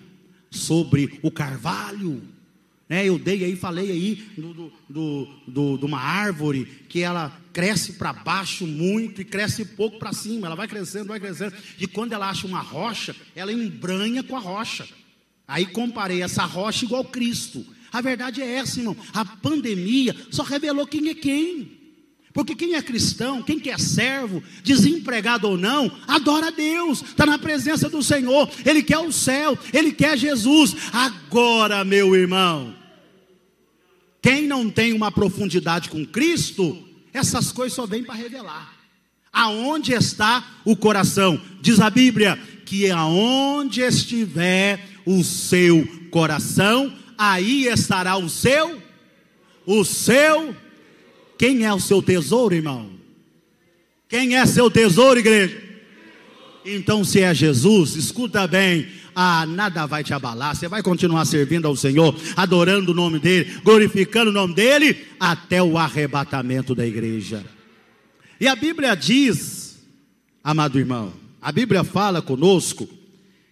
sobre 0.50 1.18
o 1.22 1.30
carvalho. 1.30 2.22
Né, 2.88 3.06
eu 3.06 3.18
dei 3.18 3.44
aí, 3.44 3.54
falei 3.54 3.90
aí 3.90 4.16
do, 4.37 4.72
do, 4.88 5.28
do, 5.46 5.78
de 5.78 5.85
uma 5.85 6.00
árvore 6.00 6.66
que 6.88 7.00
ela 7.00 7.39
cresce 7.52 7.94
para 7.94 8.12
baixo 8.12 8.66
muito 8.66 9.20
e 9.20 9.24
cresce 9.24 9.64
pouco 9.64 9.98
para 9.98 10.12
cima. 10.12 10.46
Ela 10.46 10.56
vai 10.56 10.68
crescendo, 10.68 11.08
vai 11.08 11.20
crescendo. 11.20 11.54
E 11.78 11.86
quando 11.86 12.12
ela 12.12 12.28
acha 12.28 12.46
uma 12.46 12.60
rocha, 12.60 13.14
ela 13.34 13.52
embranha 13.52 14.22
com 14.22 14.36
a 14.36 14.40
rocha. 14.40 14.88
Aí 15.46 15.66
comparei 15.66 16.22
essa 16.22 16.44
rocha 16.44 16.84
igual 16.84 17.04
Cristo. 17.04 17.66
A 17.92 18.00
verdade 18.00 18.40
é 18.40 18.54
essa, 18.54 18.78
irmão. 18.78 18.96
A 19.12 19.24
pandemia 19.24 20.14
só 20.30 20.42
revelou 20.42 20.86
quem 20.86 21.08
é 21.08 21.14
quem. 21.14 21.80
Porque 22.32 22.54
quem 22.54 22.74
é 22.74 22.82
cristão, 22.82 23.42
quem 23.42 23.58
que 23.58 23.70
é 23.70 23.76
servo, 23.76 24.42
desempregado 24.62 25.48
ou 25.48 25.58
não, 25.58 25.90
adora 26.06 26.46
a 26.46 26.50
Deus, 26.50 27.02
está 27.02 27.26
na 27.26 27.36
presença 27.36 27.88
do 27.88 28.02
Senhor, 28.04 28.48
Ele 28.64 28.84
quer 28.84 28.98
o 28.98 29.10
céu, 29.10 29.58
Ele 29.72 29.90
quer 29.90 30.16
Jesus. 30.16 30.76
Agora, 30.92 31.84
meu 31.84 32.14
irmão, 32.14 32.72
quem 34.22 34.46
não 34.46 34.70
tem 34.70 34.92
uma 34.92 35.10
profundidade 35.10 35.88
com 35.88 36.06
Cristo, 36.06 36.89
essas 37.12 37.53
coisas 37.53 37.75
só 37.75 37.87
vêm 37.87 38.05
para 38.05 38.14
revelar. 38.14 38.75
Aonde 39.33 39.92
está 39.92 40.44
o 40.64 40.77
coração? 40.77 41.40
Diz 41.61 41.81
a 41.81 41.88
Bíblia 41.90 42.37
que 42.64 42.90
aonde 42.90 43.81
estiver 43.81 44.85
o 45.05 45.25
seu 45.25 45.87
coração, 46.11 46.92
aí 47.16 47.66
estará 47.66 48.16
o 48.16 48.29
seu 48.29 48.81
o 49.66 49.85
seu 49.85 50.55
Quem 51.38 51.64
é 51.64 51.73
o 51.73 51.81
seu 51.81 52.03
tesouro, 52.03 52.55
irmão? 52.55 52.90
Quem 54.09 54.37
é 54.37 54.44
seu 54.44 54.70
tesouro, 54.70 55.20
igreja? 55.20 55.62
Então, 56.64 57.05
se 57.05 57.20
é 57.20 57.33
Jesus, 57.33 57.94
escuta 57.94 58.46
bem, 58.46 58.87
ah, 59.14 59.44
nada 59.46 59.87
vai 59.87 60.03
te 60.05 60.12
abalar. 60.14 60.55
Você 60.55 60.68
vai 60.68 60.83
continuar 60.83 61.25
servindo 61.25 61.66
ao 61.66 61.77
Senhor, 61.77 62.14
adorando 62.37 62.92
o 62.92 62.94
nome 62.94 63.18
dEle, 63.18 63.61
glorificando 63.62 64.31
o 64.31 64.33
nome 64.33 64.55
dEle, 64.55 65.07
até 65.18 65.62
o 65.62 65.79
arrebatamento 65.79 66.75
da 66.75 66.87
igreja. 66.87 67.44
E 68.40 68.49
a 68.49 68.57
Bíblia 68.57 68.94
diz, 68.94 69.79
amado 70.42 70.79
irmão, 70.79 71.12
a 71.40 71.53
Bíblia 71.53 71.85
fala 71.85 72.23
conosco 72.23 72.88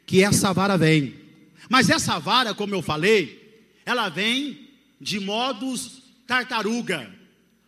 que 0.07 0.23
essa 0.23 0.53
vara 0.53 0.77
vem. 0.77 1.15
Mas 1.69 1.91
essa 1.91 2.19
vara, 2.19 2.55
como 2.55 2.75
eu 2.75 2.83
falei, 2.83 3.63
ela 3.85 4.09
vem 4.09 4.69
de 5.01 5.21
modos 5.21 6.03
tartaruga. 6.27 7.11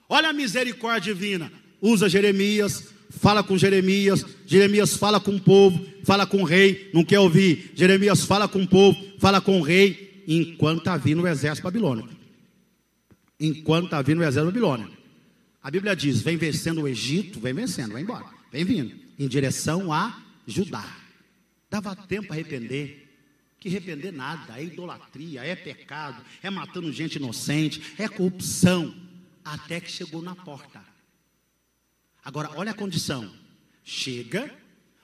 Olha 0.09 0.31
a 0.31 0.33
misericórdia 0.33 1.14
divina. 1.14 1.53
Usa 1.81 2.09
Jeremias, 2.09 2.88
fala 3.20 3.42
com 3.42 3.59
Jeremias, 3.59 4.24
Jeremias 4.46 4.96
fala 4.96 5.20
com 5.20 5.37
o 5.37 5.40
povo, 5.40 5.87
fala 6.04 6.26
com 6.26 6.40
o 6.40 6.44
rei, 6.44 6.90
não 6.94 7.04
quer 7.04 7.20
ouvir. 7.20 7.70
Jeremias 7.74 8.24
fala 8.24 8.48
com 8.48 8.62
o 8.62 8.66
povo, 8.66 8.98
fala 9.18 9.42
com 9.42 9.61
o 9.61 9.62
rei, 9.62 10.24
enquanto 10.26 10.78
está 10.78 10.96
vindo 10.96 11.22
o 11.22 11.28
exército 11.28 11.64
babilônico. 11.64 12.09
Enquanto 13.38 13.85
está 13.85 14.00
vindo 14.00 14.20
o 14.20 14.24
exército 14.24 14.46
babilônico. 14.46 14.96
A 15.62 15.70
Bíblia 15.70 15.94
diz: 15.94 16.22
vem 16.22 16.38
vencendo 16.38 16.80
o 16.80 16.88
Egito, 16.88 17.38
vem 17.38 17.52
vencendo, 17.52 17.92
vai 17.92 18.00
embora, 18.00 18.24
vem 18.50 18.64
vindo, 18.64 18.94
em 19.18 19.28
direção 19.28 19.92
a 19.92 20.18
Judá. 20.46 20.96
Dava 21.68 21.94
tempo 21.94 22.33
a 22.33 22.35
arrepender. 22.35 23.06
Que 23.61 23.68
arrepender 23.68 24.11
nada, 24.11 24.59
é 24.59 24.64
idolatria, 24.64 25.44
é 25.44 25.54
pecado, 25.54 26.24
é 26.42 26.48
matando 26.48 26.90
gente 26.90 27.16
inocente, 27.16 27.83
é 27.98 28.09
corrupção, 28.09 28.94
até 29.44 29.78
que 29.78 29.92
chegou 29.92 30.22
na 30.22 30.35
porta. 30.35 30.89
Agora, 32.24 32.50
olha 32.54 32.70
a 32.70 32.74
condição: 32.74 33.30
chega, 33.85 34.52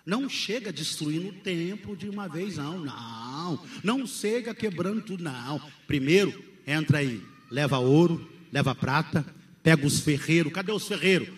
não 0.05 0.29
chega 0.29 0.73
destruindo 0.73 1.29
o 1.29 1.33
templo 1.33 1.97
de 1.97 2.09
uma 2.09 2.29
vez, 2.29 2.57
não, 2.57 2.79
não, 2.79 3.65
não 3.83 4.07
chega 4.07 4.55
quebrando 4.55 5.03
tudo, 5.03 5.25
não. 5.25 5.61
Primeiro, 5.87 6.45
entra 6.67 6.99
aí, 6.99 7.23
leva 7.51 7.79
ouro, 7.79 8.31
leva 8.53 8.75
prata, 8.75 9.25
pega 9.63 9.87
os 9.87 10.01
ferreiros, 10.01 10.53
cadê 10.53 10.73
os 10.73 10.87
ferreiros? 10.87 11.29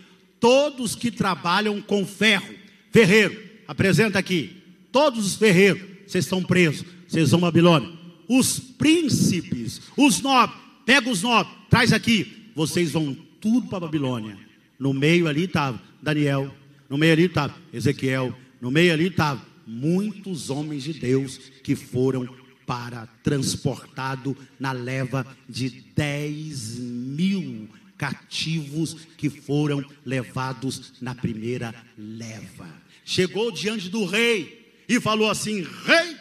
Todos 0.41 0.95
que 0.95 1.11
trabalham 1.11 1.81
com 1.81 2.07
ferro, 2.07 2.55
ferreiro, 2.91 3.43
apresenta 3.67 4.19
aqui, 4.19 4.63
todos 4.93 5.27
os 5.27 5.37
ferreiros, 5.37 5.83
vocês 6.07 6.25
estão 6.25 6.43
presos, 6.43 6.87
vocês 7.07 7.31
vão 7.31 7.41
Babilônia. 7.41 7.99
Os 8.29 8.59
príncipes, 8.59 9.81
os 9.97 10.21
nobres, 10.21 10.59
pega 10.85 11.11
os 11.11 11.23
nobres, 11.23 11.55
traz 11.71 11.93
aqui, 11.93 12.51
vocês 12.55 12.93
vão 12.93 13.17
tudo 13.41 13.69
para 13.69 13.81
Babilônia. 13.81 14.48
No 14.79 14.93
meio 14.93 15.27
ali 15.27 15.45
estava 15.45 15.81
Daniel, 16.01 16.55
no 16.89 16.97
meio 16.97 17.13
ali 17.13 17.25
estava 17.25 17.55
Ezequiel, 17.73 18.35
no 18.61 18.71
meio 18.71 18.93
ali 18.93 19.09
estavam 19.09 19.45
muitos 19.67 20.49
homens 20.49 20.83
de 20.85 20.95
Deus 20.95 21.39
que 21.63 21.77
foram 21.77 22.29
para 22.67 23.07
transportado 23.23 24.37
na 24.59 24.73
leva 24.73 25.27
de 25.49 25.71
10 25.95 26.79
mil 26.79 27.69
cativos 27.97 29.07
que 29.17 29.29
foram 29.29 29.85
levados 30.05 30.95
na 31.01 31.15
primeira 31.15 31.75
leva. 31.97 32.69
Chegou 33.05 33.51
diante 33.51 33.89
do 33.89 34.05
rei 34.07 34.75
e 34.89 35.01
falou 35.01 35.31
assim: 35.31 35.67
Rei, 35.85 36.17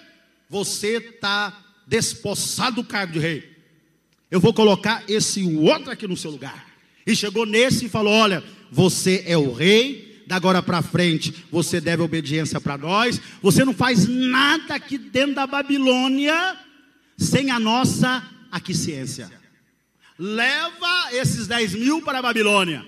você 0.50 0.98
está 0.98 1.66
despossado 1.86 2.82
do 2.82 2.88
cargo 2.88 3.14
de 3.14 3.20
rei. 3.20 3.58
Eu 4.30 4.42
vou 4.42 4.54
colocar 4.54 5.04
esse 5.08 5.44
outro 5.44 5.92
aqui 5.92 6.08
no 6.08 6.18
seu 6.18 6.32
lugar. 6.32 6.67
E 7.08 7.16
chegou 7.16 7.46
nesse 7.46 7.86
e 7.86 7.90
falou: 7.90 8.14
Olha, 8.14 8.44
você 8.70 9.24
é 9.26 9.38
o 9.38 9.54
rei, 9.54 10.24
da 10.28 10.36
agora 10.36 10.62
para 10.62 10.82
frente 10.82 11.34
você 11.50 11.80
deve 11.80 12.04
obediência 12.04 12.60
para 12.60 12.78
nós. 12.78 13.20
Você 13.42 13.64
não 13.64 13.74
faz 13.74 14.06
nada 14.06 14.76
aqui 14.76 14.98
dentro 14.98 15.36
da 15.36 15.48
Babilônia 15.48 16.58
sem 17.18 17.50
a 17.50 17.58
nossa 17.58 18.22
aquiescência. 18.52 19.32
Leva 20.20 21.14
esses 21.14 21.48
10 21.48 21.76
mil 21.76 22.02
para 22.02 22.20
a 22.20 22.22
Babilônia. 22.22 22.86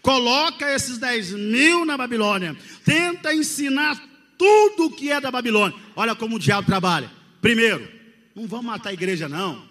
Coloca 0.00 0.68
esses 0.74 0.96
10 0.96 1.32
mil 1.32 1.84
na 1.84 1.96
Babilônia. 1.96 2.56
Tenta 2.84 3.34
ensinar 3.34 4.02
tudo 4.38 4.86
o 4.86 4.90
que 4.90 5.12
é 5.12 5.20
da 5.20 5.30
Babilônia. 5.30 5.76
Olha 5.94 6.14
como 6.14 6.36
o 6.36 6.38
diabo 6.38 6.66
trabalha. 6.66 7.10
Primeiro, 7.40 7.86
não 8.34 8.46
vamos 8.46 8.66
matar 8.66 8.90
a 8.90 8.94
igreja, 8.94 9.28
não. 9.28 9.62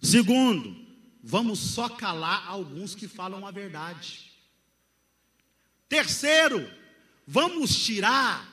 Segundo, 0.00 0.83
vamos 1.26 1.58
só 1.58 1.88
calar 1.88 2.46
alguns 2.46 2.94
que 2.94 3.08
falam 3.08 3.46
a 3.46 3.50
verdade. 3.50 4.30
Terceiro, 5.88 6.70
vamos 7.26 7.74
tirar 7.82 8.46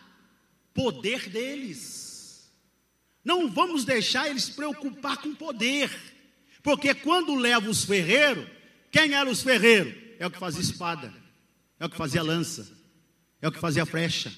poder 0.73 1.29
deles. 1.29 2.49
Não 3.25 3.51
vamos 3.51 3.84
deixar 3.84 4.29
eles 4.29 4.49
preocupar 4.49 5.17
com 5.17 5.36
poder. 5.36 5.91
Porque 6.63 6.93
quando 6.93 7.36
leva 7.36 7.69
os 7.69 7.84
ferreiros, 7.84 8.47
quem 8.89 9.13
eram 9.13 9.31
os 9.31 9.43
ferreiros? 9.43 9.93
É 10.17 10.25
o 10.25 10.31
que 10.31 10.39
fazia 10.39 10.62
espada, 10.62 11.13
é 11.79 11.86
o 11.86 11.89
que 11.89 11.97
fazia 11.97 12.21
lança, 12.21 12.71
é 13.41 13.47
o 13.47 13.51
que 13.51 13.60
fazia 13.60 13.86
flecha. 13.86 14.31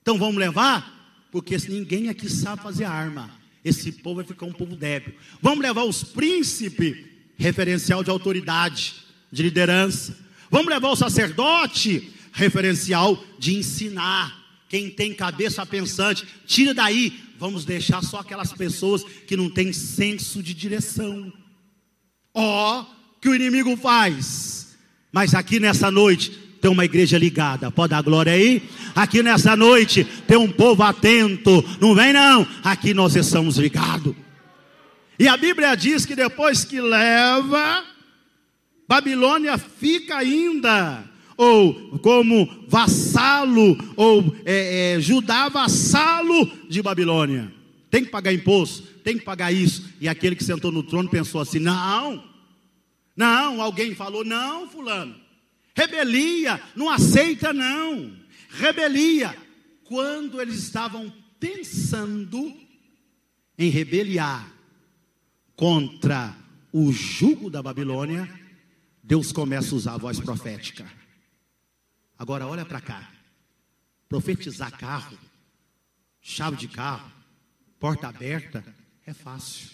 Então 0.00 0.18
vamos 0.18 0.36
levar, 0.36 1.28
porque 1.30 1.56
ninguém 1.68 2.08
aqui 2.08 2.28
sabe 2.28 2.62
fazer 2.62 2.84
arma. 2.84 3.30
Esse 3.62 3.92
povo 3.92 4.16
vai 4.16 4.24
ficar 4.24 4.46
um 4.46 4.52
povo 4.52 4.74
débil. 4.74 5.14
Vamos 5.40 5.62
levar 5.62 5.84
os 5.84 6.02
príncipes 6.02 7.13
referencial 7.36 8.02
de 8.02 8.10
autoridade, 8.10 8.94
de 9.30 9.42
liderança. 9.42 10.16
Vamos 10.50 10.68
levar 10.68 10.90
o 10.90 10.96
sacerdote, 10.96 12.12
referencial 12.32 13.22
de 13.38 13.56
ensinar. 13.56 14.44
Quem 14.68 14.90
tem 14.90 15.14
cabeça 15.14 15.64
pensante, 15.64 16.26
tira 16.46 16.74
daí. 16.74 17.12
Vamos 17.38 17.64
deixar 17.64 18.02
só 18.02 18.18
aquelas 18.18 18.52
pessoas 18.52 19.04
que 19.26 19.36
não 19.36 19.50
têm 19.50 19.72
senso 19.72 20.42
de 20.42 20.54
direção. 20.54 21.32
Ó, 22.32 22.80
oh, 22.80 22.86
que 23.20 23.28
o 23.28 23.34
inimigo 23.34 23.76
faz. 23.76 24.76
Mas 25.12 25.34
aqui 25.34 25.60
nessa 25.60 25.90
noite 25.90 26.30
tem 26.60 26.70
uma 26.70 26.84
igreja 26.84 27.18
ligada. 27.18 27.70
Pode 27.70 27.90
dar 27.90 28.02
glória 28.02 28.32
aí? 28.32 28.62
Aqui 28.94 29.22
nessa 29.22 29.54
noite 29.54 30.04
tem 30.26 30.36
um 30.36 30.50
povo 30.50 30.82
atento. 30.82 31.64
Não 31.80 31.94
vem 31.94 32.12
não. 32.12 32.46
Aqui 32.62 32.94
nós 32.94 33.14
estamos 33.14 33.58
ligados. 33.58 34.14
E 35.18 35.28
a 35.28 35.36
Bíblia 35.36 35.74
diz 35.76 36.04
que 36.04 36.16
depois 36.16 36.64
que 36.64 36.80
leva, 36.80 37.84
Babilônia 38.88 39.56
fica 39.56 40.18
ainda, 40.18 41.04
ou 41.36 41.98
como 42.00 42.66
vassalo, 42.68 43.76
ou 43.96 44.36
é, 44.44 44.94
é, 44.94 45.00
Judá 45.00 45.48
vassalo 45.48 46.50
de 46.68 46.82
Babilônia. 46.82 47.52
Tem 47.90 48.04
que 48.04 48.10
pagar 48.10 48.32
imposto, 48.32 48.82
tem 49.04 49.16
que 49.16 49.24
pagar 49.24 49.52
isso. 49.52 49.88
E 50.00 50.08
aquele 50.08 50.34
que 50.34 50.44
sentou 50.44 50.72
no 50.72 50.82
trono 50.82 51.08
pensou 51.08 51.40
assim: 51.40 51.60
não, 51.60 52.24
não, 53.16 53.62
alguém 53.62 53.94
falou, 53.94 54.24
não, 54.24 54.68
Fulano, 54.68 55.14
rebelia, 55.76 56.60
não 56.74 56.90
aceita, 56.90 57.52
não, 57.52 58.12
rebelia. 58.50 59.34
Quando 59.84 60.40
eles 60.40 60.56
estavam 60.56 61.12
pensando 61.38 62.52
em 63.56 63.68
rebeliar, 63.68 64.53
contra 65.56 66.36
o 66.72 66.92
jugo 66.92 67.48
da 67.48 67.62
Babilônia, 67.62 68.28
Deus 69.02 69.32
começa 69.32 69.74
a 69.74 69.76
usar 69.76 69.94
a 69.94 69.98
voz 69.98 70.18
profética. 70.18 70.90
Agora 72.18 72.46
olha 72.46 72.64
para 72.64 72.80
cá. 72.80 73.10
Profetizar 74.08 74.76
carro, 74.78 75.18
chave 76.20 76.56
de 76.56 76.68
carro, 76.68 77.10
porta 77.78 78.08
aberta, 78.08 78.64
é 79.04 79.12
fácil. 79.12 79.70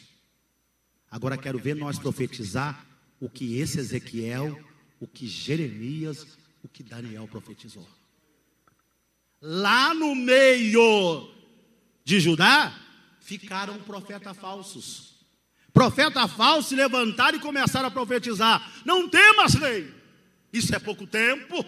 Agora 1.11 1.37
quero 1.37 1.59
ver 1.59 1.75
nós 1.75 1.99
profetizar 1.99 2.87
o 3.21 3.29
que 3.29 3.59
esse 3.59 3.79
Ezequiel, 3.79 4.59
o 4.99 5.07
que 5.07 5.27
Jeremias, 5.27 6.27
o 6.63 6.69
que 6.69 6.83
Daniel 6.83 7.27
profetizou. 7.29 7.87
Lá 9.41 9.95
no 9.95 10.15
meio 10.15 11.33
de 12.05 12.21
Judá, 12.21 12.79
ficaram 13.21 13.79
profetas 13.83 14.37
falsos. 14.37 15.10
Profeta 15.73 16.27
falso 16.27 16.71
se 16.71 16.75
levantaram 16.75 17.39
e 17.39 17.41
começaram 17.41 17.89
a 17.89 17.91
profetizar: 17.91 18.71
Não 18.85 19.09
temas, 19.09 19.55
rei, 19.55 19.89
isso 20.53 20.75
é 20.75 20.79
pouco 20.79 21.07
tempo, 21.07 21.65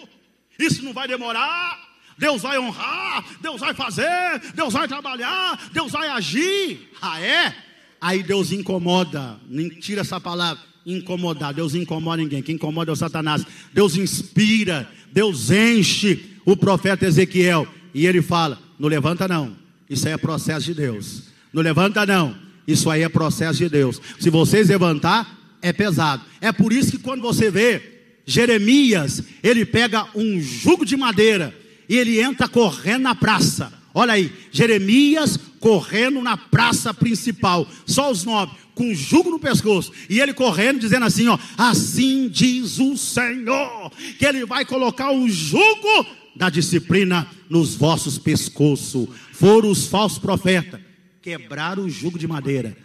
isso 0.58 0.84
não 0.84 0.92
vai 0.92 1.06
demorar. 1.06 1.92
Deus 2.18 2.42
vai 2.42 2.58
honrar, 2.58 3.24
Deus 3.40 3.60
vai 3.60 3.74
fazer, 3.74 4.40
Deus 4.54 4.72
vai 4.72 4.86
trabalhar, 4.86 5.70
Deus 5.72 5.90
vai 5.90 6.08
agir. 6.08 6.90
Ah, 7.00 7.20
é? 7.20 7.54
Aí 8.00 8.22
Deus 8.22 8.52
incomoda, 8.52 9.40
tira 9.80 10.02
essa 10.02 10.20
palavra, 10.20 10.62
incomodar. 10.84 11.54
Deus 11.54 11.74
incomoda 11.74 12.22
ninguém, 12.22 12.42
quem 12.42 12.56
incomoda 12.56 12.90
é 12.90 12.94
o 12.94 12.96
Satanás. 12.96 13.44
Deus 13.72 13.96
inspira, 13.96 14.88
Deus 15.10 15.50
enche 15.50 16.38
o 16.44 16.56
profeta 16.56 17.06
Ezequiel. 17.06 17.66
E 17.94 18.06
ele 18.06 18.20
fala: 18.20 18.58
Não 18.78 18.88
levanta, 18.88 19.26
não, 19.26 19.56
isso 19.88 20.06
aí 20.06 20.14
é 20.14 20.18
processo 20.18 20.66
de 20.66 20.74
Deus. 20.74 21.24
Não 21.52 21.62
levanta, 21.62 22.04
não, 22.06 22.36
isso 22.66 22.88
aí 22.90 23.02
é 23.02 23.08
processo 23.08 23.58
de 23.58 23.68
Deus. 23.68 24.00
Se 24.18 24.30
vocês 24.30 24.68
levantar, 24.68 25.38
é 25.60 25.72
pesado. 25.72 26.24
É 26.40 26.52
por 26.52 26.72
isso 26.72 26.90
que 26.90 26.98
quando 26.98 27.22
você 27.22 27.50
vê 27.50 27.82
Jeremias, 28.26 29.22
ele 29.42 29.64
pega 29.64 30.06
um 30.14 30.40
jugo 30.40 30.84
de 30.84 30.96
madeira 30.96 31.54
e 31.88 31.96
ele 31.96 32.20
entra 32.20 32.48
correndo 32.48 33.02
na 33.02 33.14
praça. 33.14 33.72
Olha 33.94 34.14
aí, 34.14 34.32
Jeremias 34.50 35.38
correndo 35.60 36.20
na 36.20 36.36
praça 36.36 36.92
principal, 36.92 37.68
só 37.86 38.10
os 38.10 38.24
nove, 38.24 38.52
com 38.74 38.90
um 38.90 38.94
jugo 38.94 39.30
no 39.30 39.38
pescoço, 39.38 39.92
e 40.08 40.18
ele 40.20 40.32
correndo, 40.32 40.80
dizendo 40.80 41.04
assim: 41.04 41.28
ó, 41.28 41.38
assim 41.56 42.28
diz 42.28 42.78
o 42.78 42.96
Senhor, 42.96 43.92
que 44.18 44.24
ele 44.24 44.44
vai 44.44 44.64
colocar 44.64 45.12
o 45.12 45.28
jugo 45.28 46.06
da 46.34 46.48
disciplina 46.48 47.26
nos 47.48 47.74
vossos 47.74 48.18
pescoços. 48.18 49.08
Foram 49.32 49.70
os 49.70 49.86
falsos 49.86 50.18
profetas, 50.18 50.80
quebraram 51.22 51.84
o 51.84 51.90
jugo 51.90 52.18
de 52.18 52.26
madeira, 52.26 52.76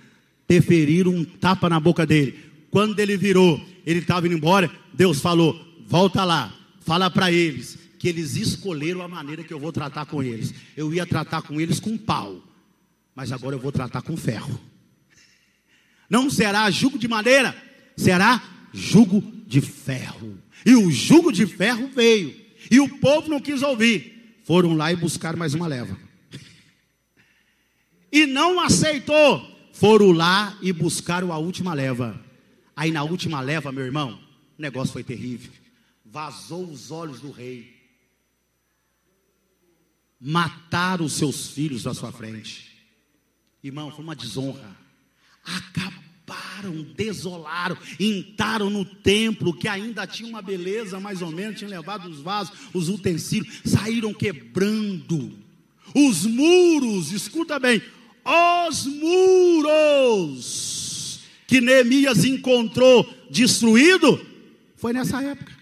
deferiram 0.48 1.12
um 1.12 1.26
tapa 1.26 1.68
na 1.68 1.80
boca 1.80 2.06
dele. 2.06 2.40
Quando 2.70 3.00
ele 3.00 3.18
virou, 3.18 3.60
ele 3.86 4.00
estava 4.00 4.28
indo 4.28 4.36
embora, 4.36 4.72
Deus 4.94 5.20
falou: 5.20 5.60
volta 5.88 6.24
lá, 6.24 6.54
fala 6.82 7.10
para 7.10 7.32
eles 7.32 7.78
que 7.98 8.08
eles 8.08 8.36
escolheram 8.36 9.02
a 9.02 9.08
maneira 9.08 9.44
que 9.44 9.54
eu 9.54 9.60
vou 9.60 9.72
tratar 9.72 10.06
com 10.06 10.22
eles. 10.22 10.54
Eu 10.76 10.94
ia 10.94 11.06
tratar 11.06 11.42
com 11.42 11.60
eles 11.60 11.80
com 11.80 11.98
pau, 11.98 12.42
mas 13.16 13.32
agora 13.32 13.56
eu 13.56 13.60
vou 13.60 13.72
tratar 13.72 14.04
com 14.04 14.16
ferro. 14.16 14.60
Não 16.10 16.30
será 16.30 16.70
jugo 16.70 16.98
de 16.98 17.08
madeira, 17.08 17.56
será 17.98 18.42
jugo 18.72 19.24
de 19.48 19.60
ferro. 19.60 20.38
E 20.66 20.76
o 20.76 20.92
jugo 20.92 21.32
de 21.32 21.48
ferro 21.48 21.90
veio, 21.94 22.36
e 22.70 22.80
o 22.80 22.88
povo 23.00 23.30
não 23.30 23.40
quis 23.40 23.64
ouvir. 23.64 24.38
Foram 24.44 24.76
lá 24.76 24.92
e 24.92 24.96
buscaram 24.96 25.38
mais 25.38 25.54
uma 25.54 25.68
leva. 25.68 26.07
E 28.18 28.26
não 28.26 28.60
aceitou. 28.60 29.56
Foram 29.74 30.12
lá 30.12 30.58
e 30.62 30.72
buscaram 30.74 31.32
a 31.32 31.38
última 31.38 31.74
leva. 31.74 32.20
Aí 32.76 32.92
na 32.92 33.04
última 33.04 33.42
leva, 33.42 33.72
meu 33.72 33.86
irmão, 33.86 34.20
o 34.58 34.62
negócio 34.62 34.94
foi 34.94 35.04
terrível. 35.04 35.52
Vazou 36.06 36.66
os 36.66 36.92
olhos 36.92 37.20
do 37.20 37.32
rei 37.32 37.78
mataram 40.20 41.06
os 41.06 41.14
seus 41.14 41.50
filhos 41.50 41.86
à 41.86 41.94
sua 41.94 42.12
frente. 42.12 42.68
Irmão, 43.64 43.92
foi 43.92 44.04
uma 44.04 44.16
desonra. 44.16 44.76
Acabaram, 45.44 46.84
desolaram, 46.96 47.78
entraram 48.00 48.70
no 48.70 48.84
templo 48.84 49.54
que 49.54 49.68
ainda 49.68 50.06
tinha 50.08 50.30
uma 50.30 50.42
beleza, 50.42 51.00
mais 51.00 51.22
ou 51.22 51.32
menos, 51.32 51.58
tinham 51.58 51.72
levado 51.72 52.10
os 52.10 52.20
vasos, 52.20 52.58
os 52.74 52.90
utensílios, 52.90 53.62
saíram 53.66 54.14
quebrando. 54.14 55.38
Os 55.96 56.26
muros, 56.26 57.12
escuta 57.12 57.58
bem, 57.60 57.82
os 58.28 58.86
muros 58.86 60.58
que 61.48 61.62
Neemias 61.62 62.26
encontrou 62.26 63.10
destruído, 63.30 64.26
foi 64.76 64.92
nessa 64.92 65.24
época. 65.24 65.56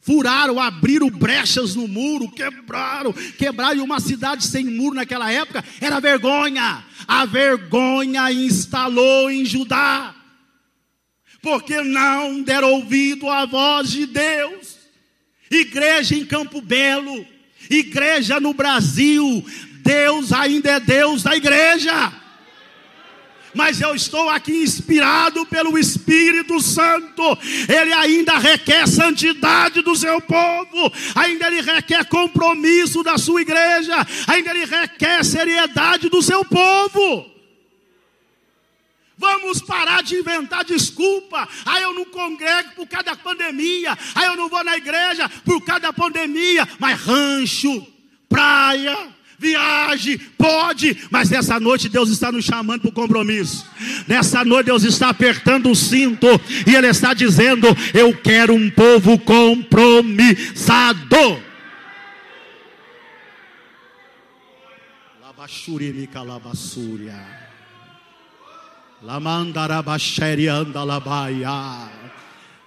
Furaram, 0.00 0.60
abriram 0.60 1.10
brechas 1.10 1.74
no 1.74 1.88
muro, 1.88 2.30
quebraram, 2.30 3.12
quebraram. 3.12 3.78
E 3.78 3.80
uma 3.80 3.98
cidade 3.98 4.46
sem 4.46 4.64
muro 4.64 4.94
naquela 4.94 5.32
época 5.32 5.64
era 5.80 5.98
vergonha. 5.98 6.84
A 7.08 7.24
vergonha 7.24 8.30
instalou 8.30 9.28
em 9.28 9.44
Judá, 9.44 10.14
porque 11.42 11.82
não 11.82 12.40
deram 12.40 12.74
ouvido 12.74 13.28
à 13.28 13.46
voz 13.46 13.90
de 13.90 14.06
Deus. 14.06 14.76
Igreja 15.50 16.14
em 16.14 16.24
Campo 16.24 16.60
Belo, 16.60 17.26
igreja 17.68 18.38
no 18.38 18.54
Brasil, 18.54 19.44
Deus 19.86 20.32
ainda 20.32 20.72
é 20.72 20.80
Deus 20.80 21.22
da 21.22 21.36
igreja 21.36 22.12
mas 23.56 23.80
eu 23.80 23.94
estou 23.94 24.28
aqui 24.28 24.62
inspirado 24.62 25.46
pelo 25.46 25.78
Espírito 25.78 26.60
Santo. 26.60 27.22
Ele 27.66 27.92
ainda 27.94 28.36
requer 28.36 28.86
santidade 28.86 29.80
do 29.80 29.96
seu 29.96 30.20
povo, 30.20 30.92
ainda 31.14 31.46
ele 31.46 31.62
requer 31.62 32.04
compromisso 32.04 33.02
da 33.02 33.16
sua 33.16 33.40
igreja, 33.40 33.94
ainda 34.26 34.50
ele 34.50 34.66
requer 34.66 35.24
seriedade 35.24 36.10
do 36.10 36.22
seu 36.22 36.44
povo. 36.44 37.34
Vamos 39.16 39.62
parar 39.62 40.02
de 40.02 40.16
inventar 40.16 40.62
desculpa. 40.62 41.48
Ah, 41.64 41.80
eu 41.80 41.94
não 41.94 42.04
congrego 42.04 42.72
por 42.76 42.86
causa 42.86 43.06
da 43.06 43.16
pandemia. 43.16 43.96
Ah, 44.14 44.26
eu 44.26 44.36
não 44.36 44.50
vou 44.50 44.62
na 44.62 44.76
igreja 44.76 45.26
por 45.42 45.64
causa 45.64 45.80
da 45.80 45.92
pandemia. 45.94 46.68
Mas 46.78 47.00
rancho, 47.00 47.86
praia, 48.28 49.15
viaje, 49.38 50.18
pode, 50.38 50.96
mas 51.10 51.28
nessa 51.30 51.58
noite 51.60 51.88
Deus 51.88 52.10
está 52.10 52.32
nos 52.32 52.44
chamando 52.44 52.82
para 52.82 52.90
o 52.90 52.92
compromisso. 52.92 53.66
Nessa 54.06 54.44
noite 54.44 54.66
Deus 54.66 54.84
está 54.84 55.08
apertando 55.08 55.70
o 55.70 55.74
cinto 55.74 56.26
e 56.66 56.74
Ele 56.74 56.88
está 56.88 57.14
dizendo: 57.14 57.66
Eu 57.94 58.14
quero 58.16 58.54
um 58.54 58.70
povo 58.70 59.18
compromissado. 59.18 61.42
Labachurimica 65.20 66.22
labassúria. 66.22 67.46
Lamandarabaxeri 69.02 70.48
andalabaia. 70.48 71.90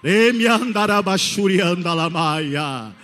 Emi 0.02 0.46
andarabachuri 0.46 1.60
andalamaia. 1.60 2.94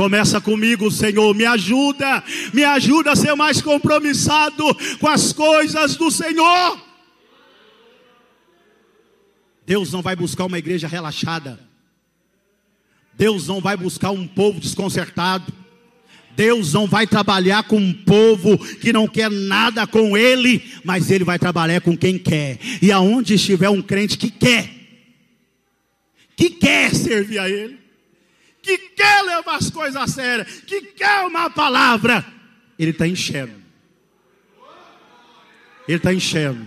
Começa 0.00 0.40
comigo, 0.40 0.90
Senhor, 0.90 1.34
me 1.34 1.44
ajuda, 1.44 2.24
me 2.54 2.64
ajuda 2.64 3.12
a 3.12 3.14
ser 3.14 3.34
mais 3.34 3.60
compromissado 3.60 4.64
com 4.98 5.06
as 5.06 5.30
coisas 5.30 5.94
do 5.94 6.10
Senhor. 6.10 6.80
Deus 9.66 9.92
não 9.92 10.00
vai 10.00 10.16
buscar 10.16 10.46
uma 10.46 10.58
igreja 10.58 10.88
relaxada. 10.88 11.60
Deus 13.12 13.46
não 13.46 13.60
vai 13.60 13.76
buscar 13.76 14.10
um 14.10 14.26
povo 14.26 14.58
desconcertado. 14.58 15.52
Deus 16.34 16.72
não 16.72 16.86
vai 16.86 17.06
trabalhar 17.06 17.64
com 17.64 17.76
um 17.76 17.92
povo 17.92 18.56
que 18.76 18.94
não 18.94 19.06
quer 19.06 19.30
nada 19.30 19.86
com 19.86 20.16
Ele, 20.16 20.64
mas 20.82 21.10
Ele 21.10 21.24
vai 21.24 21.38
trabalhar 21.38 21.82
com 21.82 21.94
quem 21.94 22.16
quer. 22.16 22.58
E 22.80 22.90
aonde 22.90 23.34
estiver 23.34 23.68
um 23.68 23.82
crente 23.82 24.16
que 24.16 24.30
quer, 24.30 24.70
que 26.34 26.48
quer 26.48 26.94
servir 26.94 27.38
a 27.38 27.50
Ele, 27.50 27.89
que 28.62 28.76
quer 28.78 29.22
levar 29.22 29.56
as 29.56 29.70
coisas 29.70 29.96
a 29.96 30.06
sério, 30.06 30.44
que 30.44 30.80
quer 30.82 31.26
uma 31.26 31.50
palavra, 31.50 32.24
ele 32.78 32.90
está 32.90 33.06
enchendo. 33.06 33.60
Ele 35.88 35.96
está 35.96 36.12
enchendo. 36.14 36.66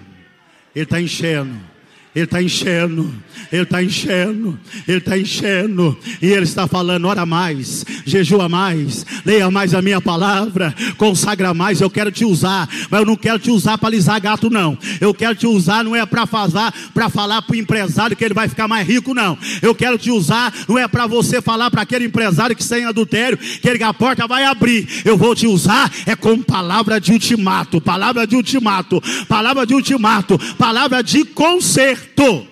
Ele 0.75 0.83
está 0.83 0.99
enchendo. 0.99 1.72
Ele 2.15 2.25
está 2.25 2.41
enchendo, 2.43 3.11
Ele 3.51 3.63
está 3.63 3.83
enchendo, 3.83 4.59
Ele 4.87 4.97
está 4.99 5.17
enchendo, 5.17 5.97
e 6.21 6.27
Ele 6.27 6.43
está 6.43 6.67
falando: 6.67 7.07
ora 7.07 7.25
mais, 7.25 7.83
jejua 8.05 8.47
mais, 8.47 9.03
leia 9.25 9.49
mais 9.49 9.73
a 9.73 9.81
minha 9.81 9.99
palavra, 9.99 10.75
consagra 10.95 11.55
mais. 11.55 11.81
Eu 11.81 11.89
quero 11.89 12.11
te 12.11 12.23
usar, 12.23 12.69
mas 12.91 12.99
eu 12.99 13.05
não 13.05 13.15
quero 13.15 13.39
te 13.39 13.49
usar 13.49 13.79
para 13.79 13.89
lisar 13.89 14.21
gato, 14.21 14.47
não. 14.47 14.77
Eu 15.01 15.11
quero 15.11 15.33
te 15.33 15.47
usar, 15.47 15.83
não 15.83 15.95
é 15.95 16.05
para 16.05 16.27
falar, 16.27 16.71
para 16.93 17.09
falar 17.09 17.43
o 17.49 17.55
empresário 17.55 18.15
que 18.15 18.23
ele 18.23 18.35
vai 18.35 18.47
ficar 18.47 18.67
mais 18.67 18.87
rico, 18.87 19.15
não. 19.15 19.35
Eu 19.59 19.73
quero 19.73 19.97
te 19.97 20.11
usar, 20.11 20.53
não 20.67 20.77
é 20.77 20.87
para 20.87 21.07
você 21.07 21.41
falar 21.41 21.71
para 21.71 21.81
aquele 21.81 22.05
empresário 22.05 22.55
que 22.55 22.63
sem 22.63 22.85
adultério, 22.85 23.37
que 23.37 23.67
ele, 23.67 23.83
a 23.83 23.93
porta 23.93 24.27
vai 24.27 24.43
abrir. 24.43 24.87
Eu 25.03 25.17
vou 25.17 25.33
te 25.33 25.47
usar, 25.47 25.91
é 26.05 26.15
com 26.15 26.39
palavra 26.43 27.01
de 27.01 27.11
ultimato, 27.11 27.81
palavra 27.81 28.27
de 28.27 28.35
ultimato, 28.35 29.01
palavra 29.27 29.65
de 29.65 29.73
ultimato, 29.73 30.37
palavra 30.57 31.01
de 31.01 31.25
conserto 31.25 32.02
certo. 32.03 32.47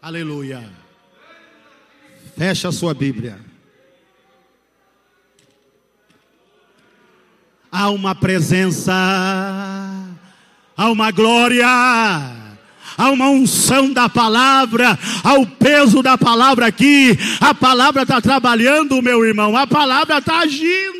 Aleluia. 0.00 0.64
Fecha 2.36 2.68
a 2.68 2.72
sua 2.72 2.94
Bíblia. 2.94 3.38
Há 7.70 7.90
uma 7.90 8.14
presença, 8.16 8.92
há 10.76 10.90
uma 10.90 11.12
glória, 11.12 11.64
há 11.64 13.10
uma 13.10 13.28
unção 13.28 13.92
da 13.92 14.08
palavra, 14.08 14.98
há 15.22 15.34
o 15.34 15.46
peso 15.46 16.02
da 16.02 16.18
palavra 16.18 16.66
aqui. 16.66 17.16
A 17.40 17.54
palavra 17.54 18.02
está 18.02 18.20
trabalhando, 18.20 19.00
meu 19.00 19.24
irmão, 19.24 19.56
a 19.56 19.66
palavra 19.66 20.18
está 20.18 20.40
agindo. 20.40 20.99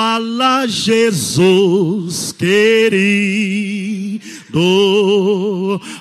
Fala, 0.00 0.64
Jesus 0.66 2.32
querido, 2.32 2.98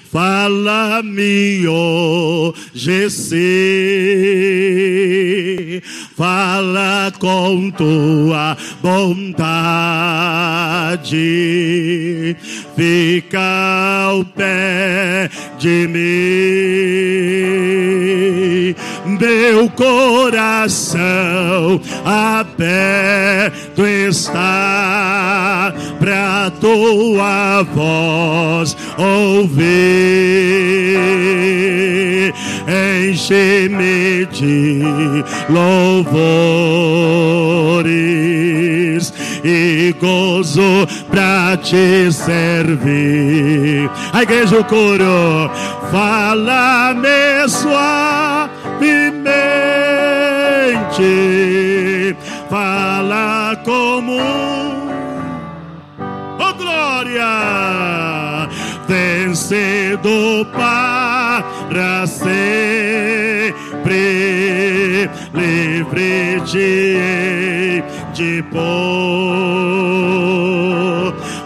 fala-me 0.10 1.68
hoje 1.68 3.10
sim, 3.10 3.36
fala 6.16 7.12
com 7.20 7.70
tua 7.72 8.56
bondade, 8.82 9.58
fica 12.78 14.06
ao 14.06 14.24
pé 14.24 15.30
de 15.60 15.89
mim, 15.89 16.00
meu 19.20 19.70
coração 19.72 21.00
aberto 22.06 23.59
está 23.86 25.74
para 26.00 26.52
tua 26.60 27.64
voz 27.74 28.76
ouvir. 28.98 29.70
Enche-me 32.68 34.26
de 34.28 35.24
louvores 35.50 36.30
e 39.44 39.96
gozo 40.00 40.88
para 41.10 41.58
te 41.58 42.12
servir. 42.12 43.90
A 44.14 44.24
igreja 44.24 44.60
o 44.60 44.64
coro, 44.64 45.50
fala-me 45.92 47.48
suavemente, 47.48 48.50
como 53.70 54.18
oh 56.40 56.54
glória, 56.58 58.50
vencedor 58.88 60.48
para 60.48 62.08
sempre, 62.08 63.54
livre 65.36 66.42
de 66.52 67.84
de 68.16 68.42
pôr, 68.52 68.60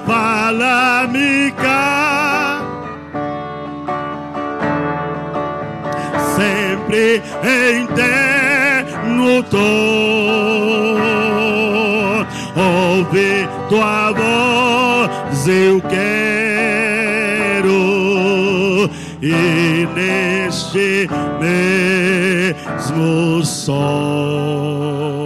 fala-me 0.07 1.51
cá, 1.51 2.61
sempre 6.37 7.21
em 7.43 7.85
terno 7.87 9.43
tom, 9.43 11.12
ouve 12.55 13.47
tua 13.69 14.11
voz, 14.11 15.47
eu 15.47 15.81
quero, 15.81 16.03
e 19.21 19.87
neste 19.95 21.07
mesmo 21.39 23.41
som. 23.43 25.25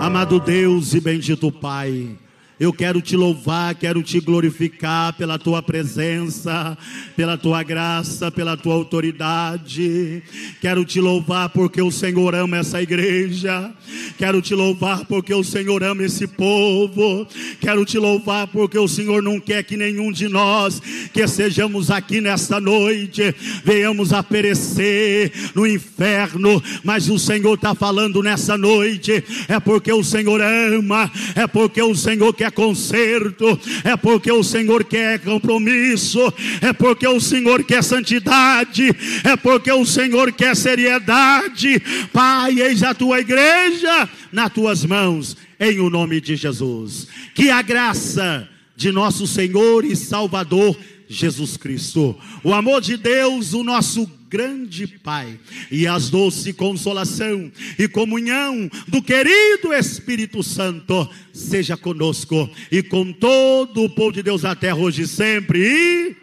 Amado 0.00 0.40
Deus 0.40 0.94
e 0.94 1.00
bendito 1.00 1.52
Pai, 1.52 2.16
eu 2.58 2.72
quero 2.72 3.02
te 3.02 3.16
louvar, 3.16 3.74
quero 3.74 4.02
te 4.02 4.18
glorificar 4.18 5.12
pela 5.12 5.38
tua 5.38 5.62
presença, 5.62 6.76
pela 7.14 7.36
tua 7.36 7.62
graça, 7.62 8.30
pela 8.30 8.56
tua 8.56 8.74
autoridade. 8.74 10.22
Quero 10.60 10.82
te 10.84 10.98
louvar 10.98 11.50
porque 11.50 11.82
o 11.82 11.90
Senhor 11.90 12.34
ama 12.34 12.56
essa 12.56 12.80
igreja. 12.80 13.70
Quero 14.16 14.40
te 14.40 14.54
louvar 14.54 15.04
porque 15.04 15.34
o 15.34 15.44
Senhor 15.44 15.82
ama 15.82 16.04
esse 16.04 16.26
povo. 16.26 17.26
Quero 17.60 17.84
te 17.84 17.98
louvar 17.98 18.46
porque 18.46 18.78
o 18.78 18.88
Senhor 18.88 19.22
não 19.22 19.38
quer 19.38 19.62
que 19.62 19.76
nenhum 19.76 20.10
de 20.10 20.26
nós 20.26 20.80
que 21.12 21.26
sejamos 21.28 21.90
aqui 21.90 22.22
nesta 22.22 22.58
noite 22.58 23.34
venhamos 23.64 24.14
a 24.14 24.22
perecer 24.22 25.30
no 25.54 25.66
inferno, 25.66 26.62
mas 26.82 27.08
o 27.10 27.18
Senhor 27.18 27.54
está 27.54 27.74
falando 27.74 28.22
nessa 28.22 28.56
noite 28.56 29.22
é 29.48 29.60
porque 29.60 29.92
o 29.92 30.02
Senhor 30.02 30.40
ama, 30.40 31.10
é 31.34 31.46
porque 31.46 31.82
o 31.82 31.94
Senhor 31.94 32.32
quer 32.46 32.52
conserto, 32.52 33.58
é 33.84 33.96
porque 33.96 34.30
o 34.30 34.42
Senhor 34.42 34.84
quer 34.84 35.18
compromisso, 35.20 36.20
é 36.60 36.72
porque 36.72 37.06
o 37.06 37.20
Senhor 37.20 37.64
quer 37.64 37.82
santidade, 37.82 38.90
é 39.24 39.36
porque 39.36 39.70
o 39.72 39.84
Senhor 39.84 40.32
quer 40.32 40.54
seriedade. 40.54 41.80
Pai, 42.12 42.60
eis 42.60 42.82
a 42.82 42.94
tua 42.94 43.20
igreja 43.20 44.08
nas 44.32 44.52
tuas 44.52 44.84
mãos, 44.84 45.36
em 45.58 45.80
o 45.80 45.90
nome 45.90 46.20
de 46.20 46.36
Jesus. 46.36 47.08
Que 47.34 47.50
a 47.50 47.62
graça 47.62 48.48
de 48.76 48.92
nosso 48.92 49.26
Senhor 49.26 49.84
e 49.84 49.96
Salvador 49.96 50.76
Jesus 51.08 51.56
Cristo, 51.56 52.16
o 52.42 52.52
amor 52.52 52.80
de 52.80 52.96
Deus, 52.96 53.52
o 53.54 53.62
nosso 53.62 54.10
grande 54.28 54.86
Pai, 54.86 55.38
e 55.70 55.86
as 55.86 56.10
doce 56.10 56.52
consolação 56.52 57.50
e 57.78 57.88
comunhão 57.88 58.70
do 58.88 59.02
querido 59.02 59.72
Espírito 59.72 60.42
Santo 60.42 61.08
seja 61.32 61.76
conosco 61.76 62.48
e 62.70 62.82
com 62.82 63.12
todo 63.12 63.84
o 63.84 63.90
povo 63.90 64.12
de 64.12 64.22
Deus 64.22 64.42
na 64.42 64.54
terra 64.54 64.76
hoje 64.76 65.02
e 65.02 65.06
sempre. 65.06 65.60
E... 65.60 66.16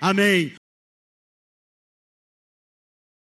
Amém. 0.00 0.52